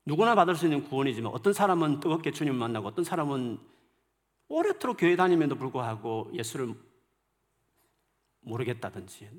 누구나 0.04 0.34
받을 0.34 0.56
수 0.56 0.66
있는 0.66 0.82
구원이지만 0.82 1.32
어떤 1.32 1.52
사람은 1.52 2.00
뜨겁게 2.00 2.32
주님 2.32 2.56
만나고 2.56 2.88
어떤 2.88 3.04
사람은 3.04 3.58
오래도록 4.48 4.96
교회 4.98 5.14
다니면도 5.14 5.56
불구하고 5.56 6.30
예수를 6.34 6.74
모르겠다든지 8.40 9.30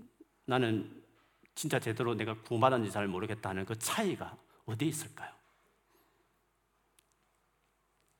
나는 0.45 1.03
진짜 1.56 1.80
제대로 1.80 2.16
내가 2.16 2.34
구원받았는지 2.41 2.91
잘 2.91 3.08
모르겠다는 3.08 3.66
그 3.66 3.78
차이가 3.78 4.36
어디 4.66 4.88
있을까요? 4.88 5.32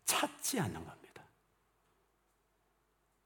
찾지 0.06 0.60
않는 0.60 0.86
겁니다. 0.86 1.24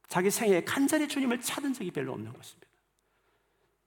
자기 0.08 0.32
생애에 0.32 0.64
간절히 0.64 1.08
주님을 1.08 1.42
찾은 1.42 1.74
적이 1.74 1.92
별로 1.92 2.14
없는 2.14 2.32
것입니다. 2.34 2.68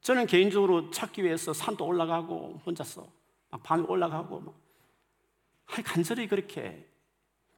저는 0.03 0.27
개인적으로 0.27 0.91
찾기 0.91 1.25
위해서 1.25 1.53
산도 1.53 1.85
올라가고 1.85 2.63
혼자서 2.65 3.11
막 3.51 3.63
밤에 3.63 3.83
올라가고 3.85 4.41
막 4.41 4.55
간절히 5.85 6.27
그렇게 6.27 6.87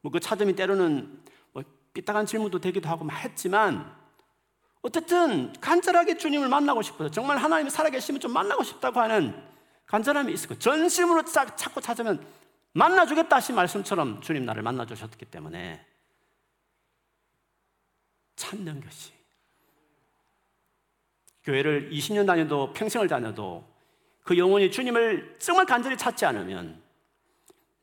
뭐 0.03 0.11
그 0.11 0.21
찾음이 0.21 0.55
때로는 0.55 1.23
뭐 1.53 1.63
삐딱한 1.95 2.27
질문도 2.27 2.61
되기도 2.61 2.89
하고 2.89 3.05
막 3.05 3.15
했지만 3.25 3.97
어쨌든 4.83 5.53
간절하게 5.61 6.19
주님을 6.19 6.49
만나고 6.49 6.83
싶어서 6.83 7.11
정말 7.11 7.39
하나님이 7.39 7.71
살아계시면 7.71 8.21
좀 8.21 8.33
만나고 8.33 8.65
싶다고 8.65 9.01
하는 9.01 9.35
간절함이 9.87 10.33
거예요. 10.49 10.59
전심으로 10.59 11.25
찾고 11.25 11.81
찾으면 11.81 12.25
만나주겠다 12.73 13.37
하신 13.37 13.55
말씀처럼 13.55 14.21
주님 14.23 14.45
나를 14.45 14.63
만나주셨기 14.63 15.27
때문에 15.27 15.85
찾는 18.35 18.81
것이. 18.81 19.13
교회를 21.45 21.91
20년 21.91 22.27
다녀도 22.27 22.73
평생을 22.73 23.09
다녀도 23.09 23.69
그 24.23 24.39
영혼이 24.39 24.71
주님을 24.71 25.37
정말 25.39 25.67
간절히 25.67 25.97
찾지 25.97 26.25
않으면 26.25 26.81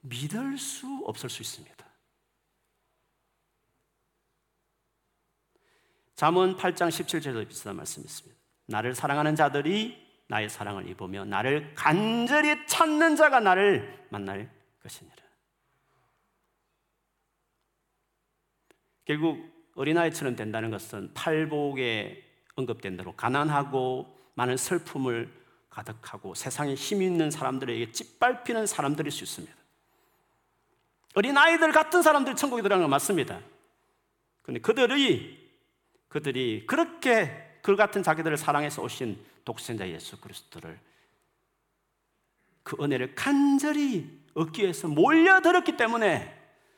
믿을 0.02 0.58
수 0.58 1.02
없을 1.06 1.30
수 1.30 1.42
있습니다. 1.42 1.79
잠언 6.20 6.58
8장 6.58 6.90
17절에도 6.90 7.48
비슷한 7.48 7.78
말씀이 7.78 8.04
있습니다. 8.04 8.38
나를 8.66 8.94
사랑하는 8.94 9.38
자들이 9.38 10.06
나의 10.28 10.50
사랑을 10.50 10.90
입으며 10.90 11.24
나를 11.24 11.74
간절히 11.76 12.68
찾는 12.68 13.16
자가 13.16 13.40
나를 13.40 14.06
만날 14.10 14.52
것이니라. 14.84 15.16
결국 19.06 19.72
어린아이처럼 19.76 20.36
된다는 20.36 20.72
것은 20.72 21.14
팔복에 21.14 22.22
언급된 22.56 22.98
대로 22.98 23.16
가난하고 23.16 24.14
많은 24.34 24.58
슬픔을 24.58 25.32
가득하고 25.70 26.36
세상에 26.36 26.74
힘 26.74 27.02
있는 27.02 27.32
사람들에게 27.32 27.94
짓밟히는 27.94 28.68
사람들일 28.68 29.10
수 29.10 29.24
있습니다. 29.24 29.56
어린아이들 31.16 31.72
같은 31.72 32.02
사람들이 32.02 32.36
천국에 32.36 32.62
들어가는 32.62 32.84
건 32.84 32.90
맞습니다. 32.90 33.40
그런데 34.42 34.60
그들이 34.60 35.39
그들이 36.10 36.66
그렇게 36.68 37.60
그 37.62 37.76
같은 37.76 38.04
자기들을 38.04 38.38
사랑해서 38.38 38.82
오신 38.82 39.24
독생자 39.46 39.88
예수 39.88 40.20
그리스도를 40.20 40.80
그 42.64 42.76
은혜를 42.82 43.16
간절히 43.16 44.20
얻기 44.34 44.64
위해서 44.64 44.88
몰려들었기 44.88 45.78
때문에 45.78 46.36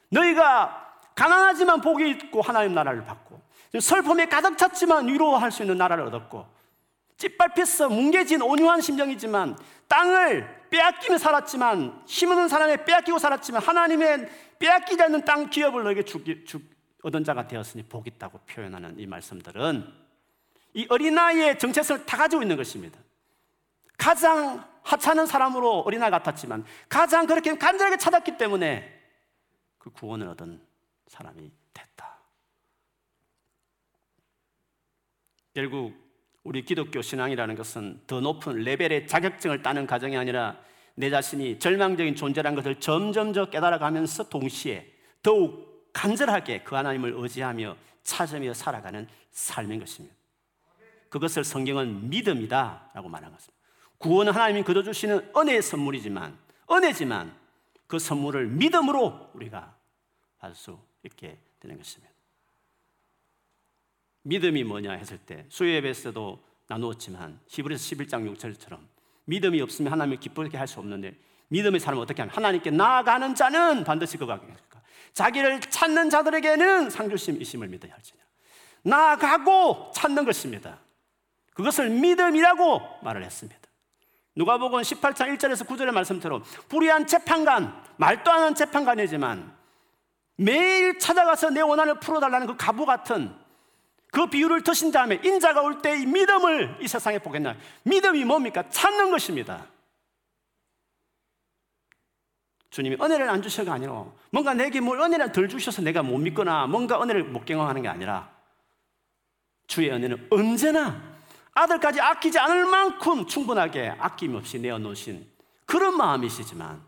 너희가 0.10 1.00
가난하지만 1.16 1.82
복이 1.82 2.10
있고 2.12 2.42
하나님 2.42 2.74
나라를 2.74 3.06
받고 3.06 3.42
슬픔에 3.80 4.26
가득 4.26 4.58
찼지만 4.58 5.08
위로할 5.08 5.52
수 5.52 5.64
있는 5.64 5.78
나라를 5.78 6.06
얻었고 6.06 6.46
찌밟혀서 7.18 7.90
뭉개진 7.90 8.42
온유한 8.42 8.82
심정이지만 8.82 9.58
땅을 9.88 10.62
빼앗기며 10.72 11.18
살았지만 11.18 12.04
힘없는 12.08 12.48
사람에 12.48 12.84
빼앗기고 12.84 13.20
살았지만 13.20 13.62
하나님의 13.62 14.30
빼앗기지 14.58 15.02
않는 15.04 15.26
땅 15.26 15.50
기업을 15.50 15.84
너에게 15.84 16.04
주기, 16.04 16.44
주, 16.46 16.60
얻은 17.04 17.24
자가 17.24 17.48
되었으니 17.48 17.84
복 17.84 18.08
있다고 18.08 18.40
표현하는 18.40 19.00
이 19.00 19.06
말씀들은 19.06 20.02
이 20.74 20.88
어린아이의 20.90 21.60
정체성을 21.60 22.06
다 22.06 22.18
가지고 22.18 22.42
있는 22.42 22.56
것입니다. 22.56 23.00
가장 23.98 24.66
하찮은 24.84 25.26
사람으로 25.26 25.82
어린아이 25.82 26.10
같았지만 26.10 26.66
가장 26.90 27.28
그렇게 27.28 27.56
간절하게 27.58 27.98
찾았기 27.98 28.38
때문에 28.38 29.00
그 29.78 29.92
구원을 29.92 30.28
얻은 30.30 30.62
사람이 31.08 31.52
됐다. 31.74 32.20
결국 35.54 35.94
우리 36.44 36.64
기독교 36.64 37.02
신앙이라는 37.02 37.56
것은 37.56 38.02
더 38.08 38.20
높은 38.22 38.58
레벨의 38.64 39.08
자격증을 39.08 39.62
따는 39.62 39.86
과정이 39.86 40.18
아니라 40.18 40.58
내 40.96 41.10
자신이 41.10 41.60
절망적인 41.60 42.16
존재라는 42.16 42.56
것을 42.56 42.80
점점 42.80 43.32
더 43.34 43.50
깨달아가면서 43.50 44.30
동시에 44.30 44.92
더욱 45.22 45.71
간절하게 45.94 46.64
그 46.64 46.76
하나님을 46.76 47.14
의지하며 47.16 47.76
찾으며 48.04 48.54
살아가는 48.54 49.08
삶인 49.32 49.80
것입니다. 49.80 50.16
그것을 51.10 51.44
성경은 51.44 52.10
믿음이다 52.10 52.92
라고 52.94 53.10
말한 53.10 53.32
것입니다. 53.32 53.62
구원은 53.98 54.34
하나님이 54.34 54.64
거둬 54.64 54.82
주시는 54.82 55.32
은혜의 55.36 55.62
선물이지만 55.62 56.38
은혜지만 56.72 57.36
그 57.88 58.00
선물을 58.00 58.48
믿음으로 58.48 59.32
우리가 59.34 59.76
받을 60.40 60.56
수 60.56 60.80
있게 61.04 61.38
되는 61.60 61.78
것입니다. 61.78 62.12
믿음이 64.24 64.64
뭐냐 64.64 64.94
했을 64.94 65.18
때 65.18 65.46
수요예배에서도 65.50 66.44
나누었지만 66.68 67.40
히브리서 67.48 67.96
11장 67.96 68.36
6절처럼 68.38 68.80
믿음이 69.26 69.62
없으면 69.62 69.92
하나님을 69.92 70.20
기쁘게 70.20 70.58
할 70.58 70.68
수 70.68 70.80
없는데 70.80 71.16
믿음의 71.50 71.80
사람은 71.82 72.02
어떻게 72.02 72.22
하면 72.22 72.34
하나님께 72.34 72.72
나아가는 72.72 73.36
자는 73.36 73.84
반드시 73.84 74.18
그가 74.18 74.40
자기를 75.14 75.60
찾는 75.62 76.10
자들에게는 76.10 76.90
상주심 76.90 77.42
이심을 77.42 77.68
믿어야 77.68 77.94
할지냐 77.94 78.22
나아가고 78.84 79.92
찾는 79.94 80.26
것입니다. 80.26 80.80
그것을 81.54 81.90
믿음이라고 81.90 82.82
말을 83.04 83.24
했습니다. 83.24 83.60
누가복음 84.36 84.82
18장 84.82 85.38
1절에서 85.38 85.68
9절의 85.68 85.92
말씀처럼 85.92 86.44
불의한 86.70 87.06
재판관, 87.06 87.84
말도 87.98 88.32
안 88.32 88.42
하는 88.42 88.56
재판관이지만 88.56 89.54
매일 90.38 90.98
찾아가서 90.98 91.50
내 91.52 91.62
원한을 91.62 92.00
풀어달라는 92.00 92.48
그 92.48 92.56
가부 92.58 92.86
같은 92.86 93.36
그 94.12 94.28
비유를 94.28 94.64
드신 94.64 94.92
다음에 94.92 95.20
인자가 95.24 95.62
올 95.62 95.82
때 95.82 95.96
이 95.98 96.06
믿음을 96.06 96.78
이 96.82 96.88
세상에 96.88 97.20
보겠냐. 97.20 97.56
믿음이 97.84 98.26
뭡니까? 98.26 98.64
찾는 98.70 99.12
것입니다. 99.12 99.66
주님이 102.72 102.98
은혜를 103.00 103.30
안 103.30 103.42
주셔가 103.42 103.74
아니라 103.74 104.06
뭔가 104.32 104.54
내게 104.54 104.80
뭘 104.80 105.00
은혜를 105.00 105.32
덜 105.34 105.48
주셔서 105.48 105.82
내가 105.82 106.02
못 106.02 106.18
믿거나 106.18 106.68
뭔가 106.68 107.02
은혜를 107.02 107.26
못 107.26 107.46
경험하는 107.46 107.82
게 107.84 107.88
아니라 107.90 108.32
주의 109.68 109.92
은혜는 109.92 110.28
언제나 110.32 111.02
아들까지 111.54 112.00
아끼지 112.00 112.40
않을 112.40 112.66
만큼 112.66 113.28
충분하게 113.28 113.96
아낌없이 114.00 114.60
내어놓으신 114.60 115.30
그런 115.66 115.98
마음이시지만 115.98 116.82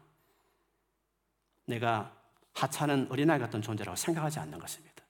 내가 1.65 2.11
하찮은 2.53 3.07
어린아이 3.09 3.39
같은 3.39 3.61
존재라고 3.61 3.95
생각하지 3.95 4.39
않는 4.39 4.59
것입니다. 4.59 5.03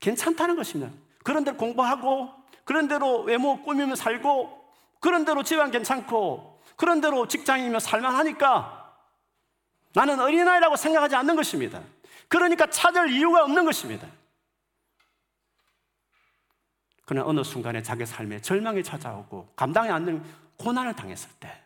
괜찮다는 0.00 0.56
것입니다. 0.56 0.92
그런 1.22 1.44
대로 1.44 1.56
공부하고, 1.56 2.30
그런 2.64 2.88
대로 2.88 3.22
외모 3.22 3.62
꾸미며 3.62 3.94
살고, 3.94 4.62
그런 5.00 5.24
대로 5.24 5.42
집안 5.42 5.70
괜찮고, 5.70 6.60
그런 6.76 7.00
대로 7.00 7.28
직장이며 7.28 7.78
살만하니까 7.78 8.81
나는 9.94 10.20
어린아이라고 10.20 10.76
생각하지 10.76 11.16
않는 11.16 11.36
것입니다. 11.36 11.82
그러니까 12.28 12.66
찾을 12.66 13.10
이유가 13.10 13.44
없는 13.44 13.64
것입니다. 13.64 14.08
그러나 17.04 17.28
어느 17.28 17.42
순간에 17.42 17.82
자기 17.82 18.06
삶에 18.06 18.40
절망이 18.40 18.82
찾아오고 18.82 19.52
감당이 19.56 19.90
안 19.90 20.04
되는 20.04 20.24
고난을 20.56 20.94
당했을 20.94 21.28
때 21.40 21.62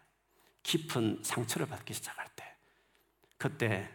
깊은 0.62 1.20
상처를 1.22 1.68
받기 1.68 1.94
시작할 1.94 2.26
때 2.34 2.56
그때 3.36 3.88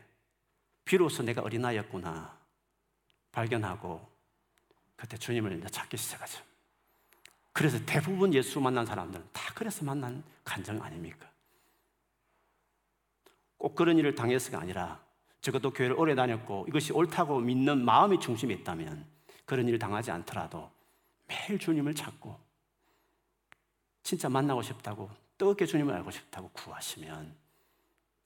비로소 0.86 1.24
내가 1.24 1.42
어린아이였구나 1.42 2.38
발견하고 3.32 4.10
그때 4.96 5.18
주님을 5.18 5.62
찾기 5.70 5.98
시작하죠. 5.98 6.42
그래서 7.54 7.78
대부분 7.86 8.34
예수 8.34 8.62
만난 8.62 8.86
사람들은 8.86 9.28
다 9.34 9.52
그래서 9.56 9.84
만난 9.84 10.24
간정 10.44 10.82
아닙니까? 10.82 11.31
꼭 13.62 13.76
그런 13.76 14.00
일을 14.00 14.16
당해서가 14.16 14.60
아니라 14.60 15.00
적어도 15.40 15.72
교회를 15.72 15.96
오래 15.96 16.16
다녔고 16.16 16.66
이것이 16.68 16.94
옳다고 16.94 17.40
믿는 17.42 17.86
마음이 17.86 18.20
중심에 18.20 18.52
있다면 18.56 19.06
그런 19.46 19.68
일을 19.68 19.78
당하지 19.78 20.10
않더라도 20.10 20.72
매일 21.28 21.60
주님을 21.60 21.94
찾고 21.94 22.40
진짜 24.02 24.30
만나고 24.30 24.64
싶다고 24.64 25.12
뜨겁게 25.38 25.68
주님을 25.68 25.94
알고 25.94 26.10
싶다고 26.10 26.50
구하시면 26.50 27.36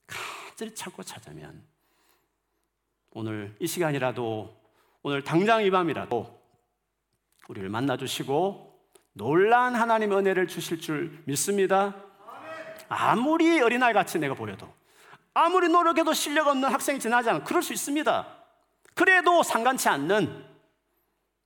간절히 0.06 0.74
찾고 0.74 1.02
찾으면 1.02 1.62
오늘 3.10 3.54
이 3.60 3.66
시간이라도 3.66 4.58
오늘 5.02 5.22
당장 5.22 5.62
이 5.62 5.70
밤이라도 5.70 6.40
우리를 7.50 7.68
만나 7.68 7.98
주시고 7.98 8.74
놀란 9.12 9.74
하나님 9.74 10.16
은혜를 10.16 10.48
주실 10.48 10.80
줄 10.80 11.22
믿습니다. 11.26 11.94
아무리 12.88 13.60
어린아이 13.60 13.92
같이 13.92 14.18
내가 14.18 14.32
보여도 14.32 14.75
아무리 15.38 15.68
노력해도 15.68 16.14
실력 16.14 16.46
없는 16.46 16.72
학생이 16.72 16.98
지나지 16.98 17.28
않아. 17.28 17.44
그럴 17.44 17.62
수 17.62 17.74
있습니다. 17.74 18.26
그래도 18.94 19.42
상관치 19.42 19.86
않는 19.90 20.46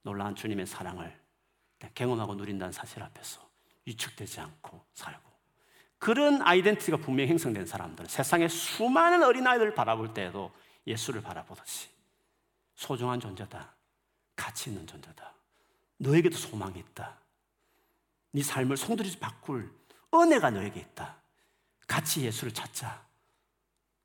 놀라운 0.03 0.37
주님의 0.37 0.67
사랑을 0.67 1.19
경험하고 1.95 2.37
누린다는 2.37 2.71
사실 2.71 3.03
앞에서 3.03 3.41
위축되지 3.87 4.39
않고 4.39 4.85
살고 4.95 5.29
그런 5.99 6.41
아이덴티티가 6.41 6.99
분명히 6.99 7.31
형성된 7.31 7.67
사람들 7.67 8.07
세상의 8.07 8.49
수많은 8.49 9.25
어린아이들을 9.25 9.75
바라볼 9.75 10.15
때에도 10.15 10.53
예수를 10.87 11.21
바라보듯이 11.21 11.89
소중한 12.77 13.19
존재다. 13.19 13.75
가치 14.37 14.71
있는 14.71 14.87
존재다. 14.87 15.35
너에게도 15.97 16.37
소망이 16.37 16.79
있다. 16.79 17.19
네 18.31 18.43
삶을 18.45 18.77
송두리째 18.77 19.19
바꿀 19.19 19.69
은혜가 20.15 20.51
너에게 20.51 20.79
있다. 20.79 21.17
같이 21.89 22.25
예수를 22.25 22.55
찾자 22.55 23.10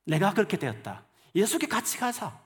내가 0.05 0.33
그렇게 0.33 0.57
되었다 0.57 1.05
예수께 1.35 1.67
같이 1.67 1.97
가자 1.97 2.39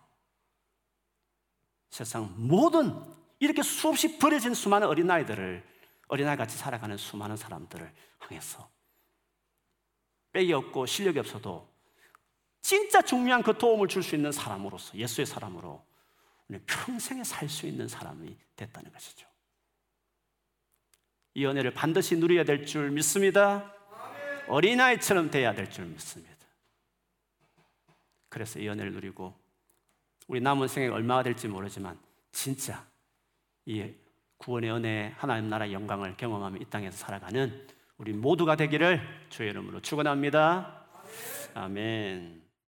세상 1.90 2.34
모든 2.38 2.94
이렇게 3.40 3.62
수없이 3.62 4.18
버려진 4.20 4.54
수많은 4.54 4.88
어린아이들을 4.88 5.64
어린아이 6.08 6.38
같이 6.38 6.58
살아가는 6.58 6.98
수많은 6.98 7.38
사람들을 7.38 7.94
향해서 8.20 8.70
빽이 10.32 10.54
없고 10.54 10.86
실력이 10.86 11.20
없어도 11.20 11.68
진짜 12.62 13.02
중요한 13.02 13.42
그 13.42 13.58
도움을 13.58 13.88
줄 13.88 14.04
수 14.04 14.16
있는 14.16 14.32
사람으로서 14.32 14.98
예수의 14.98 15.26
사람으로 15.26 15.86
평생에 16.66 17.24
살 17.24 17.48
수 17.48 17.68
있는 17.68 17.88
사람이 17.88 18.38
됐다는 18.56 18.92
것이죠. 18.92 19.28
이 21.36 21.46
은혜를 21.46 21.74
반드시 21.74 22.18
누려야 22.18 22.44
될 22.44 22.66
줄 22.66 22.92
믿습니다. 22.92 23.74
어린아이처럼 24.48 25.30
돼야 25.32 25.54
될 25.54 25.70
줄 25.70 25.86
믿습니다. 25.86 26.29
그래서 28.30 28.60
이 28.60 28.70
은혜를 28.70 28.94
누리고 28.94 29.36
우리 30.28 30.40
남은 30.40 30.68
생에 30.68 30.88
얼마가 30.88 31.24
될지 31.24 31.48
모르지만 31.48 31.98
진짜 32.32 32.86
이 33.66 33.92
구원의 34.38 34.72
은혜 34.72 35.14
하나님 35.18 35.50
나라의 35.50 35.74
영광을 35.74 36.16
경험하며 36.16 36.58
이 36.62 36.66
땅에서 36.66 36.98
살아가는 36.98 37.68
우리 37.98 38.14
모두가 38.14 38.56
되기를 38.56 39.02
주의 39.30 39.50
이름으로 39.50 39.82
축원합니다. 39.82 40.86
아멘. 41.54 42.49